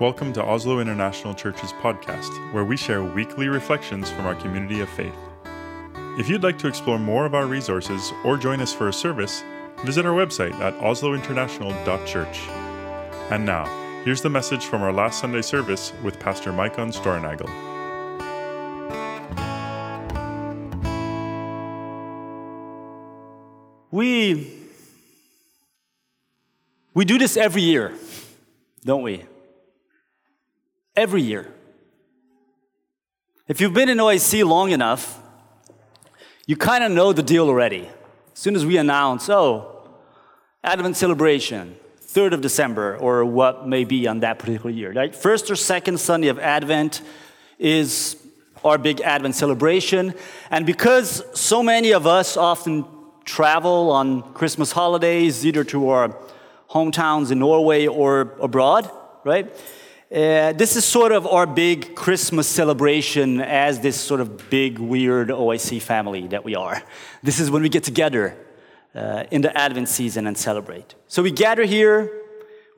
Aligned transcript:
Welcome 0.00 0.32
to 0.32 0.42
Oslo 0.42 0.80
International 0.80 1.34
Church's 1.34 1.72
podcast, 1.74 2.52
where 2.52 2.64
we 2.64 2.76
share 2.76 3.04
weekly 3.04 3.46
reflections 3.46 4.10
from 4.10 4.26
our 4.26 4.34
community 4.34 4.80
of 4.80 4.88
faith. 4.88 5.14
If 6.18 6.28
you'd 6.28 6.42
like 6.42 6.58
to 6.58 6.66
explore 6.66 6.98
more 6.98 7.24
of 7.26 7.32
our 7.32 7.46
resources 7.46 8.12
or 8.24 8.36
join 8.36 8.60
us 8.60 8.74
for 8.74 8.88
a 8.88 8.92
service, 8.92 9.44
visit 9.84 10.04
our 10.04 10.12
website 10.12 10.52
at 10.54 10.74
oslointernational.church. 10.80 12.38
And 13.30 13.46
now, 13.46 14.02
here's 14.04 14.20
the 14.20 14.30
message 14.30 14.64
from 14.64 14.82
our 14.82 14.92
last 14.92 15.20
Sunday 15.20 15.42
service 15.42 15.92
with 16.02 16.18
Pastor 16.18 16.50
Maicon 16.50 16.92
Steuernagel. 16.92 17.48
We 23.92 24.60
we 26.94 27.04
do 27.04 27.16
this 27.16 27.36
every 27.36 27.62
year, 27.62 27.92
don't 28.84 29.02
we? 29.02 29.22
Every 30.96 31.22
year. 31.22 31.52
If 33.46 33.60
you've 33.60 33.74
been 33.74 33.88
in 33.88 33.98
OIC 33.98 34.44
long 34.46 34.70
enough, 34.70 35.20
you 36.46 36.56
kind 36.56 36.84
of 36.84 36.92
know 36.92 37.12
the 37.12 37.22
deal 37.22 37.48
already. 37.48 37.88
As 38.32 38.38
soon 38.38 38.56
as 38.56 38.64
we 38.64 38.76
announce, 38.76 39.28
oh, 39.28 39.88
Advent 40.62 40.96
celebration, 40.96 41.76
3rd 42.00 42.34
of 42.34 42.40
December, 42.40 42.96
or 42.96 43.24
what 43.24 43.66
may 43.68 43.84
be 43.84 44.06
on 44.06 44.20
that 44.20 44.38
particular 44.38 44.70
year, 44.70 44.92
right? 44.92 45.14
First 45.14 45.50
or 45.50 45.56
second 45.56 46.00
Sunday 46.00 46.28
of 46.28 46.38
Advent 46.38 47.02
is 47.58 48.16
our 48.64 48.78
big 48.78 49.00
Advent 49.02 49.34
celebration. 49.34 50.14
And 50.50 50.64
because 50.64 51.22
so 51.38 51.62
many 51.62 51.92
of 51.92 52.06
us 52.06 52.36
often 52.36 52.86
travel 53.24 53.90
on 53.90 54.32
Christmas 54.32 54.72
holidays, 54.72 55.44
either 55.44 55.64
to 55.64 55.90
our 55.90 56.16
hometowns 56.70 57.30
in 57.30 57.38
Norway 57.38 57.86
or 57.86 58.36
abroad, 58.40 58.90
right? 59.24 59.54
Uh, 60.14 60.52
this 60.52 60.76
is 60.76 60.84
sort 60.84 61.10
of 61.10 61.26
our 61.26 61.44
big 61.44 61.96
Christmas 61.96 62.46
celebration 62.46 63.40
as 63.40 63.80
this 63.80 64.00
sort 64.00 64.20
of 64.20 64.48
big, 64.48 64.78
weird 64.78 65.26
OIC 65.28 65.82
family 65.82 66.28
that 66.28 66.44
we 66.44 66.54
are. 66.54 66.80
This 67.24 67.40
is 67.40 67.50
when 67.50 67.62
we 67.62 67.68
get 67.68 67.82
together 67.82 68.36
uh, 68.94 69.24
in 69.32 69.42
the 69.42 69.58
Advent 69.58 69.88
season 69.88 70.28
and 70.28 70.38
celebrate. 70.38 70.94
So 71.08 71.20
we 71.20 71.32
gather 71.32 71.64
here, 71.64 72.12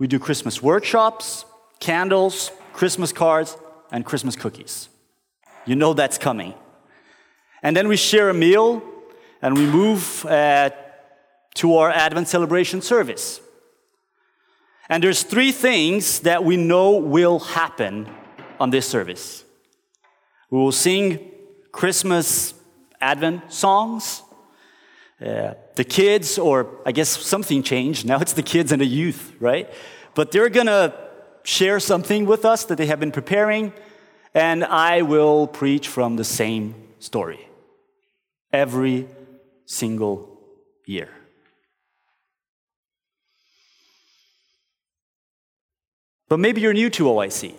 we 0.00 0.06
do 0.06 0.19
Christmas 0.19 0.62
workshops, 0.62 1.44
candles, 1.78 2.52
Christmas 2.72 3.12
cards, 3.12 3.58
and 3.92 4.02
Christmas 4.02 4.34
cookies. 4.34 4.89
You 5.66 5.77
know 5.77 5.92
that's 5.92 6.16
coming. 6.16 6.55
And 7.62 7.77
then 7.77 7.86
we 7.86 7.98
share 7.98 8.30
a 8.30 8.34
meal 8.34 8.83
and 9.42 9.58
we 9.58 9.66
move 9.66 10.24
uh, 10.24 10.70
to 11.56 11.77
our 11.77 11.91
Advent 11.91 12.28
celebration 12.28 12.80
service. 12.80 13.42
And 14.89 15.03
there's 15.03 15.23
three 15.23 15.53
things 15.53 16.20
that 16.20 16.45
we 16.45 16.56
know 16.56 16.97
will 16.98 17.39
happen 17.39 18.09
on 18.61 18.70
this 18.70 18.87
service. 18.87 19.45
We 20.51 20.59
will 20.59 20.73
sing 20.73 21.33
Christmas 21.73 22.55
Advent 23.01 23.53
songs. 23.53 24.23
Uh, 25.20 25.55
the 25.75 25.84
kids, 25.84 26.39
or 26.39 26.81
I 26.84 26.92
guess 26.92 27.09
something 27.09 27.62
changed. 27.62 28.07
Now 28.11 28.19
it's 28.20 28.34
the 28.34 28.42
kids 28.42 28.73
and 28.73 28.81
the 28.81 28.87
youth, 28.87 29.34
right? 29.41 29.69
But 30.14 30.31
they're 30.31 30.51
gonna 30.51 30.95
share 31.42 31.81
something 31.81 32.27
with 32.27 32.45
us 32.45 32.64
that 32.64 32.77
they 32.77 32.87
have 32.87 33.01
been 33.01 33.12
preparing, 33.12 33.73
and 34.34 34.64
I 34.64 35.03
will 35.03 35.47
preach 35.47 35.89
from 35.89 36.17
the 36.17 36.25
same 36.25 36.75
story 36.98 37.48
every 38.53 39.07
single 39.64 40.41
year. 40.84 41.09
But 46.28 46.41
maybe 46.41 46.60
you're 46.60 46.72
new 46.72 46.91
to 46.91 47.05
OIC. 47.05 47.55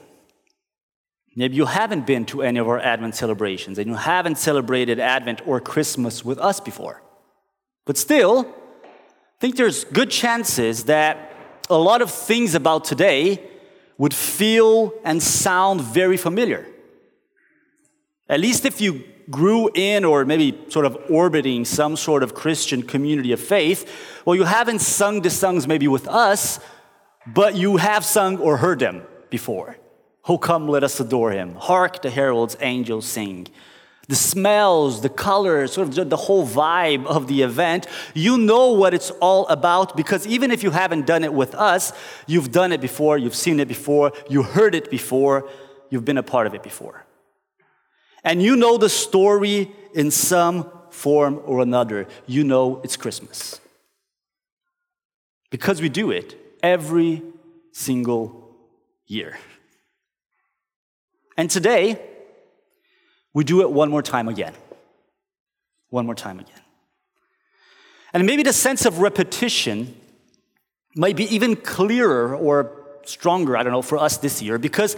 Maybe 1.36 1.56
you 1.56 1.66
haven't 1.66 2.08
been 2.08 2.26
to 2.26 2.42
any 2.42 2.60
of 2.60 2.68
our 2.68 2.80
Advent 2.80 3.16
celebrations 3.16 3.78
and 3.78 3.88
you 3.88 3.96
haven't 3.96 4.38
celebrated 4.38 5.00
Advent 5.00 5.42
or 5.46 5.62
Christmas 5.62 6.26
with 6.26 6.40
us 6.40 6.60
before. 6.60 7.04
But 7.86 7.96
still, 7.96 8.40
I 8.84 9.40
think 9.40 9.56
there's 9.56 9.84
good 9.84 10.10
chances 10.10 10.86
that 10.86 11.32
a 11.70 11.78
lot 11.78 12.02
of 12.02 12.12
things 12.12 12.56
about 12.56 12.86
today 12.86 13.42
would 13.98 14.14
feel 14.14 14.94
and 15.04 15.22
sound 15.22 15.82
very 15.82 16.18
familiar. 16.18 16.66
At 18.28 18.40
least 18.40 18.66
if 18.66 18.82
you 18.82 19.04
grew 19.30 19.70
in 19.74 20.06
or 20.06 20.26
maybe 20.26 20.58
sort 20.70 20.86
of 20.86 20.98
orbiting 21.10 21.66
some 21.66 21.96
sort 21.96 22.24
of 22.24 22.34
Christian 22.34 22.82
community 22.82 23.32
of 23.32 23.40
faith, 23.40 24.22
well, 24.26 24.36
you 24.36 24.44
haven't 24.44 24.80
sung 24.80 25.22
the 25.22 25.30
songs 25.30 25.68
maybe 25.68 25.88
with 25.88 26.08
us, 26.08 26.60
but 27.34 27.56
you 27.56 27.78
have 27.78 28.06
sung 28.06 28.38
or 28.38 28.58
heard 28.58 28.80
them 28.80 29.04
before. 29.30 29.78
Oh, 30.28 30.38
come, 30.38 30.68
let 30.68 30.84
us 30.84 31.00
adore 31.00 31.32
him. 31.32 31.56
Hark, 31.56 32.02
the 32.02 32.10
heralds, 32.10 32.58
angels 32.60 33.06
sing. 33.06 33.48
The 34.08 34.16
smells, 34.16 35.02
the 35.02 35.10
colors, 35.10 35.74
sort 35.74 35.98
of 35.98 36.10
the 36.10 36.16
whole 36.16 36.48
vibe 36.48 37.06
of 37.06 37.28
the 37.28 37.42
event, 37.42 37.88
you 38.14 38.38
know 38.38 38.72
what 38.72 38.94
it's 38.94 39.10
all 39.12 39.46
about 39.48 39.98
because 39.98 40.26
even 40.26 40.50
if 40.50 40.64
you 40.64 40.72
haven't 40.72 41.06
done 41.06 41.26
it 41.26 41.34
with 41.34 41.54
us, 41.54 41.92
you've 42.26 42.52
done 42.54 42.72
it 42.72 42.80
before, 42.80 43.18
you've 43.18 43.36
seen 43.36 43.60
it 43.60 43.68
before, 43.68 44.14
you 44.30 44.44
heard 44.44 44.76
it 44.76 44.90
before, 44.90 45.50
you've 45.90 46.06
been 46.06 46.18
a 46.18 46.24
part 46.24 46.48
of 46.48 46.54
it 46.54 46.64
before. 46.64 47.06
And 48.24 48.42
you 48.42 48.56
know 48.56 48.78
the 48.78 48.90
story 48.90 49.72
in 49.94 50.10
some 50.10 50.72
form 50.90 51.42
or 51.46 51.62
another. 51.62 52.08
You 52.26 52.44
know 52.46 52.82
it's 52.84 52.96
Christmas. 52.96 53.60
Because 55.50 55.82
we 55.82 55.90
do 55.90 56.12
it, 56.12 56.47
every 56.62 57.24
single 57.72 58.56
year. 59.06 59.38
And 61.38 61.50
today, 61.50 62.02
we 63.34 63.44
do 63.44 63.62
it 63.62 63.72
one 63.72 63.90
more 63.90 64.02
time 64.02 64.28
again. 64.28 64.54
One 65.90 66.06
more 66.06 66.16
time 66.16 66.40
again. 66.40 66.62
And 68.14 68.26
maybe 68.26 68.44
the 68.44 68.54
sense 68.54 68.86
of 68.86 69.00
repetition 69.00 69.96
might 70.96 71.16
be 71.16 71.26
even 71.34 71.56
clearer 71.56 72.36
or 72.36 72.84
stronger, 73.06 73.56
I 73.56 73.64
don't 73.64 73.72
know, 73.72 73.84
for 73.84 73.98
us 73.98 74.18
this 74.18 74.42
year, 74.42 74.58
because 74.58 74.98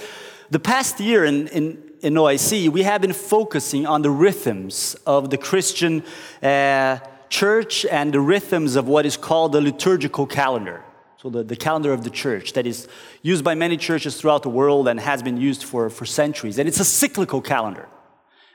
the 0.49 0.59
past 0.59 0.99
year 0.99 1.25
in, 1.25 1.47
in, 1.49 1.83
in 2.01 2.13
OIC, 2.13 2.69
we 2.69 2.83
have 2.83 3.01
been 3.01 3.13
focusing 3.13 3.85
on 3.85 4.01
the 4.01 4.09
rhythms 4.09 4.95
of 5.05 5.29
the 5.29 5.37
Christian 5.37 6.03
uh, 6.41 6.99
church 7.29 7.85
and 7.85 8.13
the 8.13 8.21
rhythms 8.21 8.75
of 8.75 8.87
what 8.87 9.05
is 9.05 9.17
called 9.17 9.51
the 9.51 9.61
liturgical 9.61 10.25
calendar. 10.25 10.83
So, 11.21 11.29
the, 11.29 11.43
the 11.43 11.57
calendar 11.57 11.91
of 11.91 12.05
the 12.05 12.09
church 12.09 12.53
that 12.53 12.65
is 12.65 12.87
used 13.21 13.43
by 13.43 13.53
many 13.53 13.75
churches 13.75 14.15
throughout 14.15 14.41
the 14.41 14.49
world 14.49 14.87
and 14.87 14.97
has 15.01 15.21
been 15.21 15.35
used 15.35 15.65
for, 15.65 15.89
for 15.89 16.05
centuries. 16.05 16.57
And 16.57 16.65
it's 16.65 16.79
a 16.79 16.85
cyclical 16.85 17.41
calendar, 17.41 17.89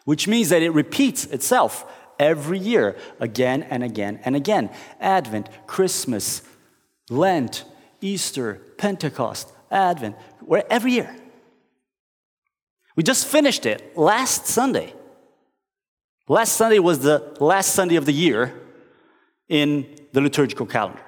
which 0.07 0.27
means 0.27 0.49
that 0.49 0.63
it 0.63 0.71
repeats 0.71 1.27
itself 1.27 1.85
every 2.19 2.59
year, 2.59 2.97
again 3.21 3.65
and 3.65 3.85
again 3.85 4.19
and 4.25 4.35
again. 4.35 4.71
Advent, 4.99 5.51
Christmas, 5.67 6.41
Lent, 7.11 7.67
Easter, 8.01 8.63
Pentecost, 8.79 9.53
Advent, 9.71 10.17
where 10.41 10.65
every 10.71 10.93
year. 10.93 11.15
We 12.97 13.03
just 13.03 13.27
finished 13.27 13.67
it 13.67 13.95
last 13.95 14.47
Sunday. 14.47 14.95
Last 16.29 16.53
Sunday 16.53 16.79
was 16.79 17.01
the 17.01 17.37
last 17.41 17.75
Sunday 17.75 17.97
of 17.97 18.07
the 18.07 18.13
year 18.15 18.59
in 19.51 19.87
the 20.13 20.23
liturgical 20.23 20.65
calendar. 20.65 21.04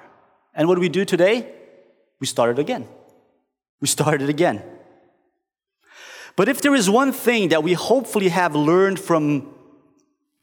And 0.57 0.67
what 0.67 0.75
do 0.75 0.81
we 0.81 0.89
do 0.89 1.05
today? 1.05 1.47
We 2.19 2.27
start 2.27 2.49
it 2.49 2.59
again. 2.59 2.87
We 3.79 3.87
start 3.87 4.21
it 4.21 4.27
again. 4.27 4.63
But 6.35 6.49
if 6.49 6.61
there 6.61 6.75
is 6.75 6.89
one 6.89 7.11
thing 7.13 7.49
that 7.49 7.63
we 7.63 7.73
hopefully 7.73 8.29
have 8.29 8.55
learned 8.55 8.99
from 8.99 9.53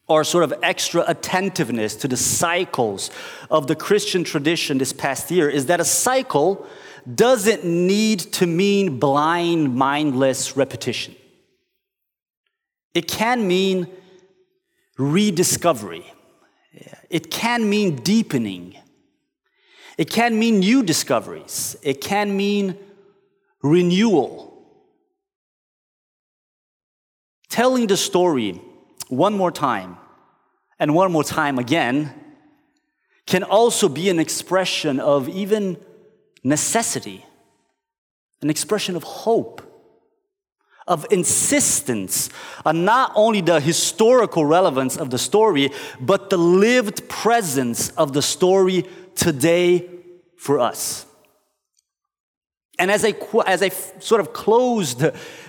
our 0.09 0.23
sort 0.23 0.45
of 0.45 0.55
extra 0.63 1.05
attentiveness 1.07 1.97
to 1.97 2.09
the 2.09 2.17
cycles 2.17 3.11
of 3.51 3.67
the 3.67 3.75
Christian 3.75 4.23
tradition 4.23 4.79
this 4.79 4.93
past 4.93 5.31
year, 5.31 5.49
is 5.49 5.67
that 5.67 5.81
a 5.81 5.85
cycle 5.85 6.67
doesn't 7.13 7.65
need 7.65 8.21
to 8.21 8.47
mean 8.47 8.99
blind, 8.99 9.75
mindless 9.75 10.57
repetition. 10.57 11.15
It 12.95 13.09
can 13.09 13.49
mean 13.49 13.89
rediscovery. 14.97 16.05
It 17.11 17.31
can 17.31 17.69
mean 17.69 17.97
deepening. 17.97 18.77
It 19.97 20.11
can 20.11 20.39
mean 20.39 20.59
new 20.59 20.83
discoveries, 20.83 21.77
it 21.83 22.01
can 22.01 22.37
mean 22.37 22.77
renewal. 23.63 24.53
Telling 27.49 27.87
the 27.87 27.97
story 27.97 28.61
one 29.09 29.35
more 29.35 29.53
time 29.53 29.97
and 30.79 30.95
one 30.95 31.13
more 31.13 31.23
time 31.23 31.59
again 31.59 32.13
can 33.27 33.45
also 33.45 33.89
be 33.89 34.11
an 34.11 34.19
expression 34.19 34.99
of 34.99 35.29
even 35.29 35.77
necessity, 36.43 37.25
an 38.43 38.51
expression 38.51 38.97
of 38.97 39.05
hope, 39.05 39.63
of 40.87 41.07
insistence 41.11 42.29
on 42.67 42.85
not 42.85 43.13
only 43.15 43.41
the 43.41 43.61
historical 43.61 44.45
relevance 44.45 44.97
of 44.97 45.09
the 45.11 45.19
story, 45.19 45.71
but 46.01 46.29
the 46.29 46.37
lived 46.37 47.09
presence 47.09 47.89
of 47.91 48.13
the 48.13 48.21
story 48.21 48.85
today 49.15 49.89
for 50.37 50.61
us. 50.61 51.07
And 52.79 52.91
as 52.91 53.05
I, 53.05 53.15
as 53.47 53.63
I 53.63 53.69
sort 53.69 54.21
of 54.21 54.33
closed 54.33 54.99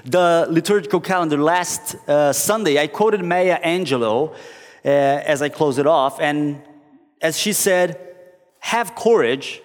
the 0.05 0.47
liturgical 0.49 1.01
calendar 1.01 1.37
last 1.37 1.95
uh, 2.07 2.31
Sunday, 2.31 2.79
I 2.79 2.87
quoted 2.87 3.23
Maya 3.23 3.59
Angelou 3.63 4.31
uh, 4.31 4.87
as 4.87 5.41
I 5.41 5.49
closed 5.49 5.79
it 5.79 5.87
off. 5.87 6.19
And 6.19 6.61
as 7.21 7.37
she 7.39 7.53
said, 7.53 7.99
have 8.59 8.93
courage 8.95 9.61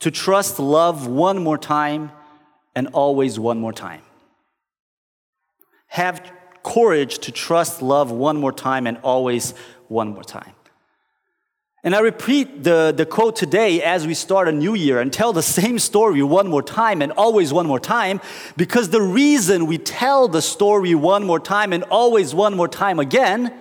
to 0.00 0.10
trust 0.10 0.58
love 0.58 1.06
one 1.06 1.42
more 1.42 1.56
time 1.56 2.12
and 2.74 2.88
always 2.88 3.38
one 3.38 3.58
more 3.58 3.72
time. 3.72 4.02
Have 5.86 6.30
courage 6.62 7.18
to 7.20 7.32
trust 7.32 7.80
love 7.80 8.10
one 8.10 8.36
more 8.36 8.52
time 8.52 8.86
and 8.86 8.98
always 8.98 9.52
one 9.88 10.08
more 10.08 10.24
time. 10.24 10.52
And 11.84 11.94
I 11.94 12.00
repeat 12.00 12.64
the, 12.64 12.94
the 12.96 13.04
quote 13.04 13.36
today 13.36 13.82
as 13.82 14.06
we 14.06 14.14
start 14.14 14.48
a 14.48 14.52
new 14.52 14.74
year 14.74 15.00
and 15.00 15.12
tell 15.12 15.34
the 15.34 15.42
same 15.60 15.78
story 15.78 16.22
one 16.22 16.48
more 16.48 16.62
time 16.62 17.02
and 17.02 17.12
always 17.12 17.52
one 17.52 17.66
more 17.66 17.78
time, 17.78 18.22
because 18.56 18.88
the 18.88 19.02
reason 19.02 19.66
we 19.66 19.76
tell 19.76 20.26
the 20.26 20.40
story 20.40 20.94
one 20.94 21.24
more 21.26 21.38
time 21.38 21.74
and 21.74 21.84
always 21.84 22.34
one 22.34 22.56
more 22.56 22.68
time 22.68 22.98
again 22.98 23.52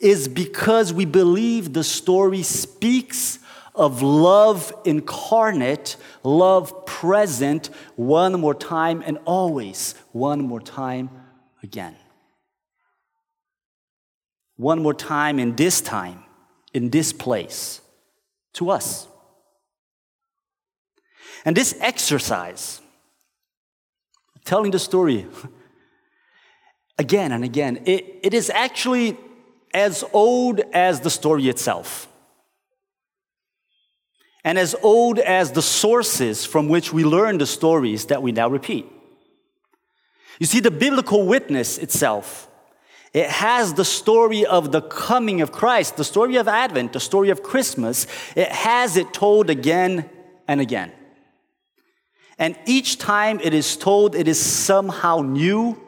is 0.00 0.26
because 0.26 0.92
we 0.92 1.04
believe 1.04 1.72
the 1.72 1.84
story 1.84 2.42
speaks 2.42 3.38
of 3.76 4.02
love 4.02 4.72
incarnate, 4.84 5.96
love 6.24 6.84
present 6.86 7.70
one 7.94 8.40
more 8.40 8.54
time 8.54 9.00
and 9.06 9.16
always 9.24 9.94
one 10.10 10.42
more 10.42 10.60
time 10.60 11.08
again. 11.62 11.94
One 14.56 14.82
more 14.82 14.94
time 14.94 15.38
in 15.38 15.54
this 15.54 15.80
time 15.80 16.23
in 16.74 16.90
this 16.90 17.12
place 17.12 17.80
to 18.54 18.68
us. 18.70 19.06
And 21.44 21.56
this 21.56 21.76
exercise, 21.80 22.80
telling 24.44 24.72
the 24.72 24.78
story 24.78 25.26
again 26.98 27.32
and 27.32 27.44
again, 27.44 27.82
it, 27.86 28.18
it 28.22 28.34
is 28.34 28.50
actually 28.50 29.16
as 29.72 30.04
old 30.12 30.60
as 30.72 31.00
the 31.00 31.10
story 31.10 31.48
itself. 31.48 32.08
And 34.44 34.58
as 34.58 34.74
old 34.82 35.18
as 35.18 35.52
the 35.52 35.62
sources 35.62 36.44
from 36.44 36.68
which 36.68 36.92
we 36.92 37.04
learn 37.04 37.38
the 37.38 37.46
stories 37.46 38.06
that 38.06 38.22
we 38.22 38.30
now 38.32 38.48
repeat. 38.48 38.86
You 40.38 40.46
see, 40.46 40.60
the 40.60 40.70
biblical 40.70 41.26
witness 41.26 41.78
itself 41.78 42.48
it 43.14 43.30
has 43.30 43.74
the 43.74 43.84
story 43.84 44.44
of 44.44 44.72
the 44.72 44.82
coming 44.82 45.40
of 45.40 45.52
Christ, 45.52 45.96
the 45.96 46.04
story 46.04 46.34
of 46.34 46.48
Advent, 46.48 46.92
the 46.92 47.00
story 47.00 47.30
of 47.30 47.44
Christmas. 47.44 48.08
It 48.34 48.48
has 48.48 48.96
it 48.96 49.14
told 49.14 49.50
again 49.50 50.10
and 50.48 50.60
again. 50.60 50.90
And 52.38 52.58
each 52.66 52.98
time 52.98 53.38
it 53.40 53.54
is 53.54 53.76
told, 53.76 54.16
it 54.16 54.26
is 54.26 54.40
somehow 54.40 55.20
new 55.20 55.80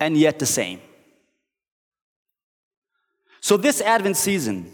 and 0.00 0.16
yet 0.16 0.38
the 0.38 0.46
same. 0.46 0.80
So, 3.42 3.58
this 3.58 3.82
Advent 3.82 4.16
season, 4.16 4.72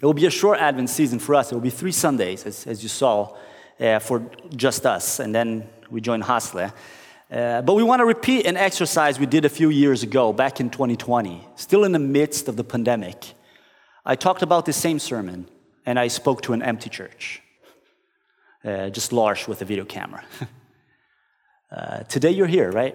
it 0.00 0.04
will 0.04 0.12
be 0.12 0.26
a 0.26 0.30
short 0.30 0.58
Advent 0.60 0.90
season 0.90 1.18
for 1.18 1.34
us. 1.34 1.50
It 1.50 1.54
will 1.54 1.62
be 1.62 1.70
three 1.70 1.92
Sundays, 1.92 2.44
as, 2.44 2.66
as 2.66 2.82
you 2.82 2.90
saw, 2.90 3.34
uh, 3.80 3.98
for 3.98 4.30
just 4.54 4.84
us. 4.84 5.20
And 5.20 5.34
then 5.34 5.66
we 5.90 6.02
join 6.02 6.20
Hasle. 6.22 6.70
Uh, 7.30 7.60
but 7.62 7.74
we 7.74 7.82
want 7.82 7.98
to 7.98 8.04
repeat 8.04 8.46
an 8.46 8.56
exercise 8.56 9.18
we 9.18 9.26
did 9.26 9.44
a 9.44 9.48
few 9.48 9.68
years 9.68 10.04
ago, 10.04 10.32
back 10.32 10.60
in 10.60 10.70
2020, 10.70 11.44
still 11.56 11.82
in 11.82 11.90
the 11.90 11.98
midst 11.98 12.46
of 12.46 12.56
the 12.56 12.62
pandemic. 12.62 13.34
I 14.04 14.14
talked 14.14 14.42
about 14.42 14.64
the 14.64 14.72
same 14.72 15.00
sermon, 15.00 15.48
and 15.84 15.98
I 15.98 16.06
spoke 16.06 16.42
to 16.42 16.52
an 16.52 16.62
empty 16.62 16.88
church, 16.88 17.42
uh, 18.64 18.90
just 18.90 19.12
Lars 19.12 19.48
with 19.48 19.60
a 19.60 19.64
video 19.64 19.84
camera. 19.84 20.24
uh, 21.72 22.04
today 22.04 22.30
you're 22.30 22.46
here, 22.46 22.70
right? 22.70 22.94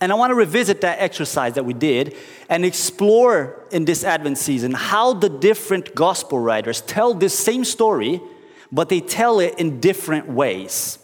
And 0.00 0.12
I 0.12 0.14
want 0.14 0.30
to 0.30 0.36
revisit 0.36 0.80
that 0.82 1.00
exercise 1.00 1.54
that 1.54 1.64
we 1.64 1.74
did 1.74 2.16
and 2.48 2.64
explore 2.64 3.66
in 3.72 3.86
this 3.86 4.04
Advent 4.04 4.38
season 4.38 4.72
how 4.72 5.14
the 5.14 5.28
different 5.28 5.96
gospel 5.96 6.38
writers 6.38 6.80
tell 6.80 7.12
this 7.12 7.36
same 7.36 7.64
story, 7.64 8.20
but 8.70 8.88
they 8.88 9.00
tell 9.00 9.40
it 9.40 9.58
in 9.58 9.80
different 9.80 10.28
ways. 10.28 10.98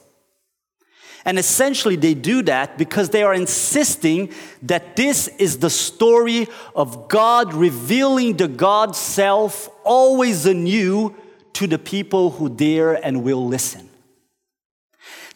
And 1.24 1.38
essentially, 1.38 1.96
they 1.96 2.14
do 2.14 2.42
that 2.42 2.78
because 2.78 3.10
they 3.10 3.22
are 3.22 3.34
insisting 3.34 4.32
that 4.62 4.96
this 4.96 5.28
is 5.28 5.58
the 5.58 5.70
story 5.70 6.48
of 6.74 7.08
God 7.08 7.52
revealing 7.52 8.36
the 8.36 8.48
God 8.48 8.96
self 8.96 9.68
always 9.84 10.46
anew 10.46 11.14
to 11.54 11.66
the 11.66 11.78
people 11.78 12.30
who 12.30 12.48
dare 12.48 12.94
and 12.94 13.22
will 13.22 13.46
listen. 13.46 13.90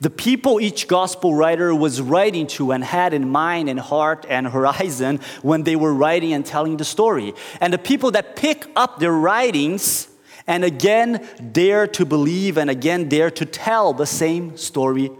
The 0.00 0.10
people 0.10 0.60
each 0.60 0.88
gospel 0.88 1.34
writer 1.34 1.74
was 1.74 2.00
writing 2.00 2.46
to 2.48 2.72
and 2.72 2.82
had 2.82 3.14
in 3.14 3.30
mind 3.30 3.68
and 3.68 3.78
heart 3.78 4.26
and 4.28 4.46
horizon 4.58 5.20
when 5.42 5.62
they 5.62 5.76
were 5.76 5.94
writing 5.94 6.32
and 6.32 6.44
telling 6.44 6.76
the 6.78 6.84
story. 6.84 7.34
And 7.60 7.72
the 7.72 7.78
people 7.78 8.10
that 8.12 8.36
pick 8.36 8.66
up 8.74 8.98
their 8.98 9.12
writings 9.12 10.08
and 10.46 10.64
again 10.64 11.26
dare 11.52 11.86
to 11.86 12.04
believe 12.04 12.58
and 12.58 12.68
again 12.68 13.08
dare 13.08 13.30
to 13.30 13.46
tell 13.46 13.92
the 13.92 14.06
same 14.06 14.56
story 14.56 15.10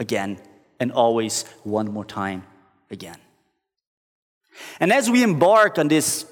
again, 0.00 0.40
and 0.80 0.90
always 0.90 1.44
one 1.62 1.92
more 1.92 2.04
time 2.04 2.42
again. 2.90 3.18
And 4.80 4.92
as 4.92 5.08
we 5.08 5.22
embark 5.22 5.78
on 5.78 5.88
this 5.88 6.26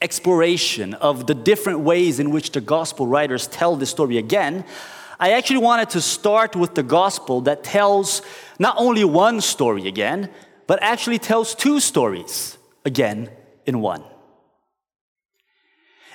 exploration 0.00 0.94
of 0.94 1.26
the 1.26 1.34
different 1.34 1.80
ways 1.80 2.20
in 2.20 2.30
which 2.30 2.52
the 2.52 2.60
gospel 2.60 3.06
writers 3.06 3.48
tell 3.48 3.76
this 3.76 3.90
story 3.90 4.16
again, 4.16 4.64
I 5.20 5.32
actually 5.32 5.58
wanted 5.58 5.90
to 5.90 6.00
start 6.00 6.54
with 6.54 6.76
the 6.76 6.84
gospel 6.84 7.40
that 7.42 7.64
tells 7.64 8.22
not 8.58 8.76
only 8.78 9.04
one 9.04 9.40
story 9.40 9.88
again, 9.88 10.30
but 10.68 10.80
actually 10.80 11.18
tells 11.18 11.54
two 11.54 11.80
stories 11.80 12.56
again 12.84 13.28
in 13.66 13.80
one. 13.80 14.04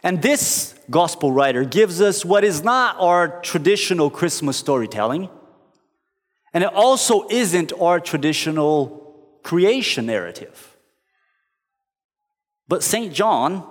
And 0.02 0.22
this 0.22 0.76
gospel 0.90 1.32
writer 1.32 1.66
gives 1.66 2.02
us 2.02 2.24
what 2.24 2.44
is 2.44 2.64
not 2.64 2.96
our 3.00 3.42
traditional 3.42 4.10
Christmas 4.10 4.58
storytelling 4.58 5.30
and 6.54 6.64
it 6.64 6.74
also 6.74 7.28
isn't 7.30 7.74
our 7.82 8.00
traditional 8.00 9.40
creation 9.44 10.06
narrative. 10.06 10.78
But 12.68 12.84
St. 12.84 13.14
John, 13.14 13.68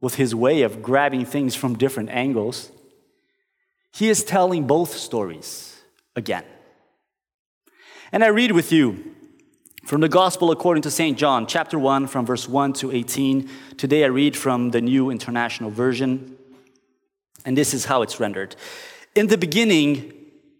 with 0.00 0.14
his 0.14 0.34
way 0.34 0.62
of 0.62 0.82
grabbing 0.82 1.26
things 1.26 1.54
from 1.54 1.76
different 1.76 2.10
angles, 2.10 2.70
he 3.92 4.08
is 4.08 4.24
telling 4.24 4.66
both 4.66 4.96
stories 4.96 5.80
again. 6.16 6.44
And 8.12 8.24
I 8.24 8.28
read 8.28 8.52
with 8.52 8.72
you 8.72 9.14
from 9.84 10.00
the 10.00 10.08
Gospel 10.08 10.50
according 10.50 10.82
to 10.82 10.90
St. 10.90 11.18
John, 11.18 11.46
chapter 11.46 11.78
1, 11.78 12.06
from 12.06 12.24
verse 12.24 12.48
1 12.48 12.72
to 12.74 12.92
18. 12.92 13.50
Today 13.76 14.04
I 14.04 14.08
read 14.08 14.36
from 14.36 14.70
the 14.70 14.80
New 14.80 15.10
International 15.10 15.70
Version, 15.70 16.36
and 17.44 17.56
this 17.56 17.74
is 17.74 17.84
how 17.84 18.02
it's 18.02 18.20
rendered. 18.20 18.56
In 19.14 19.26
the 19.26 19.38
beginning, 19.38 20.19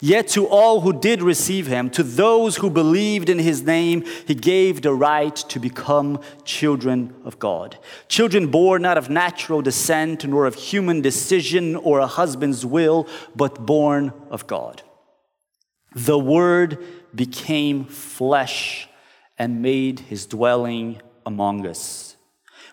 Yet 0.00 0.28
to 0.28 0.46
all 0.46 0.80
who 0.80 0.92
did 0.92 1.22
receive 1.22 1.66
him, 1.66 1.90
to 1.90 2.02
those 2.02 2.56
who 2.56 2.70
believed 2.70 3.28
in 3.28 3.38
his 3.38 3.62
name, 3.62 4.04
he 4.26 4.34
gave 4.34 4.82
the 4.82 4.92
right 4.92 5.34
to 5.36 5.58
become 5.58 6.20
children 6.44 7.14
of 7.24 7.38
God. 7.38 7.78
Children 8.08 8.48
born 8.48 8.82
not 8.82 8.98
of 8.98 9.10
natural 9.10 9.62
descent, 9.62 10.24
nor 10.24 10.46
of 10.46 10.54
human 10.54 11.00
decision 11.00 11.76
or 11.76 11.98
a 11.98 12.06
husband's 12.06 12.66
will, 12.66 13.08
but 13.34 13.64
born 13.64 14.12
of 14.30 14.46
God. 14.46 14.82
The 15.94 16.18
Word 16.18 16.84
became 17.14 17.84
flesh 17.84 18.88
and 19.38 19.62
made 19.62 20.00
his 20.00 20.26
dwelling 20.26 21.00
among 21.24 21.66
us. 21.66 22.13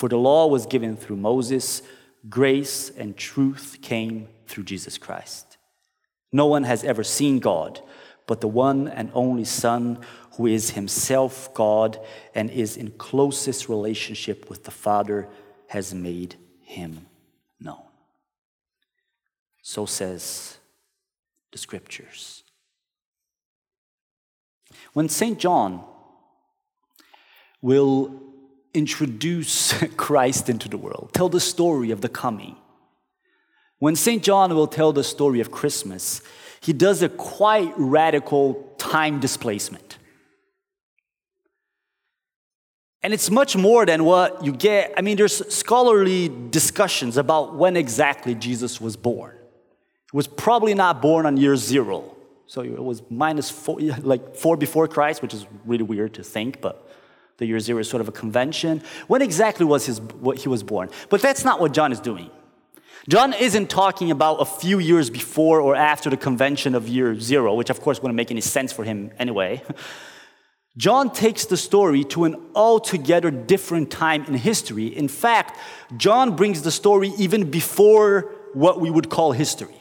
For 0.00 0.08
the 0.08 0.16
law 0.16 0.46
was 0.46 0.64
given 0.64 0.96
through 0.96 1.16
Moses, 1.16 1.82
grace 2.30 2.88
and 2.88 3.14
truth 3.14 3.80
came 3.82 4.28
through 4.46 4.64
Jesus 4.64 4.96
Christ. 4.96 5.58
No 6.32 6.46
one 6.46 6.64
has 6.64 6.82
ever 6.84 7.04
seen 7.04 7.38
God, 7.38 7.82
but 8.26 8.40
the 8.40 8.48
one 8.48 8.88
and 8.88 9.10
only 9.12 9.44
Son, 9.44 9.98
who 10.38 10.46
is 10.46 10.70
himself 10.70 11.52
God 11.52 12.00
and 12.34 12.50
is 12.50 12.78
in 12.78 12.92
closest 12.92 13.68
relationship 13.68 14.48
with 14.48 14.64
the 14.64 14.70
Father, 14.70 15.28
has 15.66 15.92
made 15.92 16.36
him 16.62 17.04
known. 17.60 17.84
So 19.60 19.84
says 19.84 20.56
the 21.52 21.58
scriptures. 21.58 22.42
When 24.94 25.10
St. 25.10 25.38
John 25.38 25.84
will 27.60 28.29
introduce 28.74 29.72
Christ 29.96 30.48
into 30.48 30.68
the 30.68 30.78
world, 30.78 31.10
tell 31.12 31.28
the 31.28 31.40
story 31.40 31.90
of 31.90 32.00
the 32.00 32.08
coming, 32.08 32.56
when 33.78 33.96
St. 33.96 34.22
John 34.22 34.54
will 34.54 34.66
tell 34.66 34.92
the 34.92 35.02
story 35.02 35.40
of 35.40 35.50
Christmas, 35.50 36.20
he 36.60 36.72
does 36.72 37.02
a 37.02 37.08
quite 37.08 37.72
radical 37.76 38.74
time 38.76 39.20
displacement. 39.20 39.96
And 43.02 43.14
it's 43.14 43.30
much 43.30 43.56
more 43.56 43.86
than 43.86 44.04
what 44.04 44.44
you 44.44 44.52
get. 44.52 44.92
I 44.96 45.00
mean, 45.00 45.16
there's 45.16 45.54
scholarly 45.54 46.30
discussions 46.50 47.16
about 47.16 47.54
when 47.54 47.76
exactly 47.76 48.34
Jesus 48.34 48.78
was 48.78 48.96
born 48.96 49.34
He 50.12 50.16
was 50.16 50.26
probably 50.26 50.74
not 50.74 51.00
born 51.00 51.24
on 51.24 51.38
year 51.38 51.56
zero. 51.56 52.16
So 52.46 52.60
it 52.62 52.82
was 52.82 53.02
minus 53.08 53.50
four, 53.50 53.80
like 54.02 54.36
four 54.36 54.58
before 54.58 54.86
Christ, 54.88 55.22
which 55.22 55.32
is 55.32 55.46
really 55.64 55.84
weird 55.84 56.12
to 56.14 56.22
think, 56.22 56.60
but 56.60 56.89
the 57.40 57.46
year 57.46 57.58
zero 57.58 57.80
is 57.80 57.88
sort 57.88 58.00
of 58.02 58.08
a 58.08 58.12
convention. 58.12 58.82
When 59.08 59.22
exactly 59.22 59.66
was 59.66 59.86
his, 59.86 60.00
what 60.00 60.38
he 60.38 60.48
was 60.48 60.62
born? 60.62 60.90
But 61.08 61.20
that's 61.20 61.44
not 61.44 61.58
what 61.58 61.72
John 61.72 61.90
is 61.90 61.98
doing. 61.98 62.30
John 63.08 63.32
isn't 63.32 63.70
talking 63.70 64.10
about 64.10 64.36
a 64.36 64.44
few 64.44 64.78
years 64.78 65.08
before 65.08 65.60
or 65.60 65.74
after 65.74 66.10
the 66.10 66.18
convention 66.18 66.74
of 66.74 66.86
year 66.86 67.18
zero, 67.18 67.54
which 67.54 67.70
of 67.70 67.80
course 67.80 68.00
wouldn't 68.00 68.14
make 68.14 68.30
any 68.30 68.42
sense 68.42 68.72
for 68.72 68.84
him 68.84 69.10
anyway. 69.18 69.62
John 70.76 71.10
takes 71.10 71.46
the 71.46 71.56
story 71.56 72.04
to 72.04 72.24
an 72.24 72.36
altogether 72.54 73.30
different 73.30 73.90
time 73.90 74.24
in 74.26 74.34
history. 74.34 74.86
In 74.86 75.08
fact, 75.08 75.58
John 75.96 76.36
brings 76.36 76.62
the 76.62 76.70
story 76.70 77.12
even 77.18 77.50
before 77.50 78.32
what 78.52 78.80
we 78.80 78.90
would 78.90 79.08
call 79.08 79.32
history. 79.32 79.74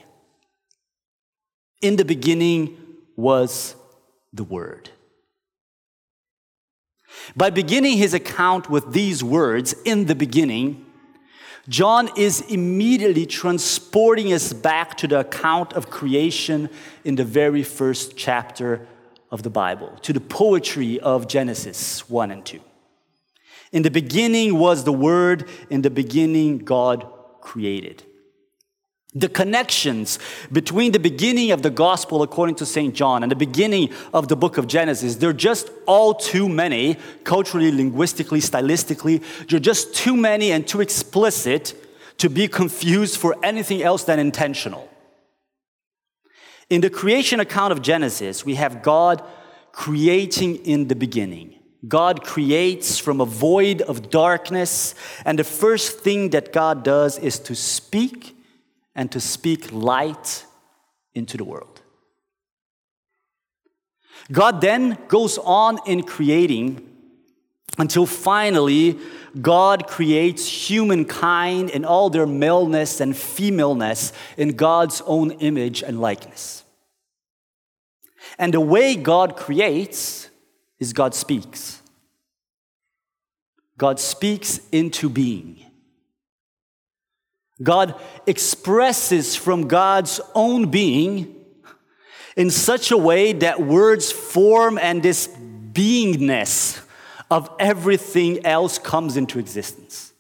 In 1.82 1.98
the 1.98 2.06
beginning 2.06 2.78
was 3.16 3.76
the 4.34 4.44
Word. 4.44 4.90
By 7.36 7.50
beginning 7.50 7.98
his 7.98 8.14
account 8.14 8.70
with 8.70 8.94
these 8.94 9.24
words, 9.24 9.74
in 9.86 10.06
the 10.06 10.16
beginning, 10.16 10.86
John 11.68 12.10
is 12.18 12.42
immediately 12.42 13.26
transporting 13.26 14.34
us 14.34 14.54
back 14.54 14.98
to 14.98 15.08
the 15.08 15.20
account 15.20 15.74
of 15.74 15.90
creation 15.90 16.70
in 17.04 17.16
the 17.16 17.24
very 17.24 17.64
first 17.64 18.18
chapter 18.18 18.88
of 19.30 19.44
the 19.44 19.50
Bible, 19.52 19.96
to 20.02 20.12
the 20.12 20.20
poetry 20.20 21.00
of 21.00 21.28
Genesis 21.28 22.10
1 22.10 22.32
and 22.32 22.46
2. 22.46 22.60
In 23.72 23.84
the 23.84 23.92
beginning 23.92 24.58
was 24.58 24.84
the 24.84 24.94
Word, 24.94 25.48
in 25.70 25.84
the 25.84 25.92
beginning, 25.92 26.58
God 26.58 27.08
created. 27.42 28.04
The 29.16 29.28
connections 29.28 30.20
between 30.52 30.92
the 30.92 31.00
beginning 31.00 31.50
of 31.50 31.64
the 31.64 31.72
gospel 31.72 32.22
according 32.22 32.56
to 32.58 32.66
St. 32.66 32.94
John 32.94 33.24
and 33.24 33.32
the 33.32 33.36
beginning 33.36 33.90
of 34.14 34.28
the 34.28 34.36
book 34.36 34.60
of 34.60 34.68
Genesis, 34.68 35.16
they're 35.16 35.34
just 35.34 35.72
all 35.88 36.14
too 36.14 36.48
many, 36.48 36.96
culturally, 37.24 37.72
linguistically, 37.72 38.40
stylistically, 38.40 39.24
they're 39.48 39.60
just 39.60 39.96
too 39.96 40.16
many 40.16 40.52
and 40.52 40.68
too 40.68 40.80
explicit 40.80 41.74
to 42.20 42.30
be 42.30 42.48
confused 42.48 43.18
for 43.18 43.36
anything 43.44 43.82
else 43.82 44.04
than 44.04 44.20
intentional. 44.20 44.88
In 46.70 46.82
the 46.82 46.90
creation 46.92 47.40
account 47.40 47.72
of 47.72 47.82
Genesis, 47.82 48.46
we 48.46 48.56
have 48.56 48.84
God 48.84 49.24
creating 49.72 50.58
in 50.66 50.88
the 50.88 50.96
beginning. 50.96 51.56
God 51.88 52.24
creates 52.24 53.00
from 53.00 53.22
a 53.22 53.26
void 53.26 53.82
of 53.82 54.12
darkness, 54.12 54.94
and 55.26 55.40
the 55.40 55.44
first 55.44 56.00
thing 56.00 56.30
that 56.30 56.54
God 56.54 56.84
does 56.84 57.18
is 57.18 57.40
to 57.40 57.56
speak 57.56 58.36
and 58.96 59.12
to 59.12 59.20
speak 59.20 59.72
light 59.72 60.46
into 61.14 61.38
the 61.38 61.44
world. 61.44 61.82
God 64.32 64.62
then 64.62 64.98
goes 65.08 65.38
on 65.38 65.80
in 65.86 66.04
creating 66.04 66.86
until 67.78 68.06
finally 68.06 69.00
God 69.42 69.88
creates 69.88 70.48
humankind 70.70 71.70
in 71.70 71.86
all 71.86 72.10
their 72.10 72.26
maleness 72.26 73.00
and 73.00 73.16
femaleness 73.16 74.12
in 74.38 74.56
God's 74.56 75.02
own 75.06 75.32
image 75.32 75.82
and 75.82 76.02
likeness. 76.02 76.64
And 78.38 78.54
the 78.54 78.62
way 78.62 78.96
God 78.96 79.36
creates 79.36 80.30
is 80.80 80.94
God 80.94 81.14
speaks. 81.14 81.82
God 83.78 84.00
speaks 84.00 84.60
into 84.72 85.10
being. 85.10 85.66
God 87.62 88.00
expresses 88.26 89.36
from 89.36 89.68
God's 89.68 90.22
own 90.34 90.72
being 90.72 91.36
in 92.38 92.50
such 92.50 92.92
a 92.92 92.98
way 92.98 93.34
that 93.34 93.62
words 93.62 94.12
form 94.12 94.78
and 94.78 95.04
this 95.04 95.28
beingness 95.28 96.82
of 97.30 97.50
everything 97.60 98.46
else 98.46 98.80
comes 98.80 99.18
into 99.18 99.40
existence. 99.40 100.14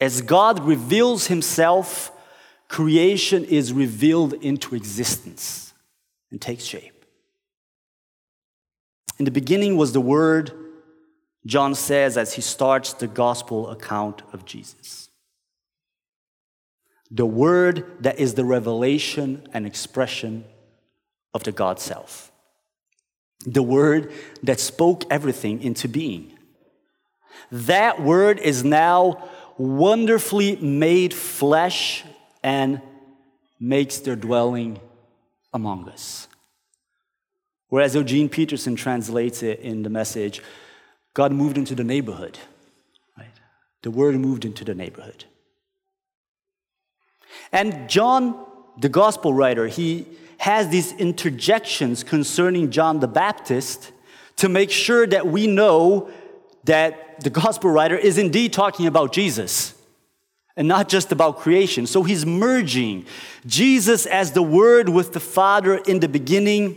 As 0.00 0.22
God 0.22 0.64
reveals 0.64 1.26
himself, 1.26 2.10
creation 2.68 3.44
is 3.44 3.72
revealed 3.72 4.32
into 4.34 4.74
existence 4.74 5.74
and 6.30 6.40
takes 6.40 6.64
shape. 6.64 7.04
In 9.18 9.24
the 9.24 9.30
beginning 9.30 9.76
was 9.76 9.92
the 9.92 10.00
Word, 10.00 10.52
John 11.46 11.74
says 11.74 12.16
as 12.16 12.34
he 12.34 12.42
starts 12.42 12.92
the 12.94 13.06
gospel 13.06 13.70
account 13.70 14.22
of 14.32 14.44
Jesus 14.44 15.05
the 17.10 17.26
word 17.26 17.84
that 18.00 18.18
is 18.18 18.34
the 18.34 18.44
revelation 18.44 19.48
and 19.52 19.66
expression 19.66 20.44
of 21.34 21.44
the 21.44 21.52
God 21.52 21.78
self. 21.78 22.32
The 23.44 23.62
word 23.62 24.12
that 24.42 24.58
spoke 24.58 25.04
everything 25.10 25.62
into 25.62 25.88
being. 25.88 26.36
That 27.52 28.02
word 28.02 28.40
is 28.40 28.64
now 28.64 29.28
wonderfully 29.56 30.56
made 30.56 31.14
flesh 31.14 32.04
and 32.42 32.80
makes 33.60 33.98
their 33.98 34.16
dwelling 34.16 34.80
among 35.52 35.88
us. 35.88 36.28
Whereas 37.68 37.94
Eugene 37.94 38.28
Peterson 38.28 38.76
translates 38.76 39.42
it 39.42 39.60
in 39.60 39.82
the 39.82 39.90
message, 39.90 40.42
God 41.14 41.32
moved 41.32 41.58
into 41.58 41.74
the 41.74 41.84
neighborhood. 41.84 42.38
Right? 43.16 43.32
The 43.82 43.90
word 43.90 44.14
moved 44.16 44.44
into 44.44 44.64
the 44.64 44.74
neighborhood. 44.74 45.24
And 47.52 47.88
John, 47.88 48.44
the 48.78 48.88
gospel 48.88 49.32
writer, 49.32 49.66
he 49.66 50.06
has 50.38 50.68
these 50.68 50.92
interjections 50.92 52.04
concerning 52.04 52.70
John 52.70 53.00
the 53.00 53.08
Baptist 53.08 53.92
to 54.36 54.48
make 54.48 54.70
sure 54.70 55.06
that 55.06 55.26
we 55.26 55.46
know 55.46 56.10
that 56.64 57.20
the 57.20 57.30
gospel 57.30 57.70
writer 57.70 57.96
is 57.96 58.18
indeed 58.18 58.52
talking 58.52 58.86
about 58.86 59.12
Jesus 59.12 59.74
and 60.56 60.68
not 60.68 60.88
just 60.88 61.12
about 61.12 61.38
creation. 61.38 61.86
So 61.86 62.02
he's 62.02 62.26
merging 62.26 63.06
Jesus 63.46 64.06
as 64.06 64.32
the 64.32 64.42
Word 64.42 64.88
with 64.88 65.12
the 65.12 65.20
Father 65.20 65.76
in 65.76 66.00
the 66.00 66.08
beginning, 66.08 66.76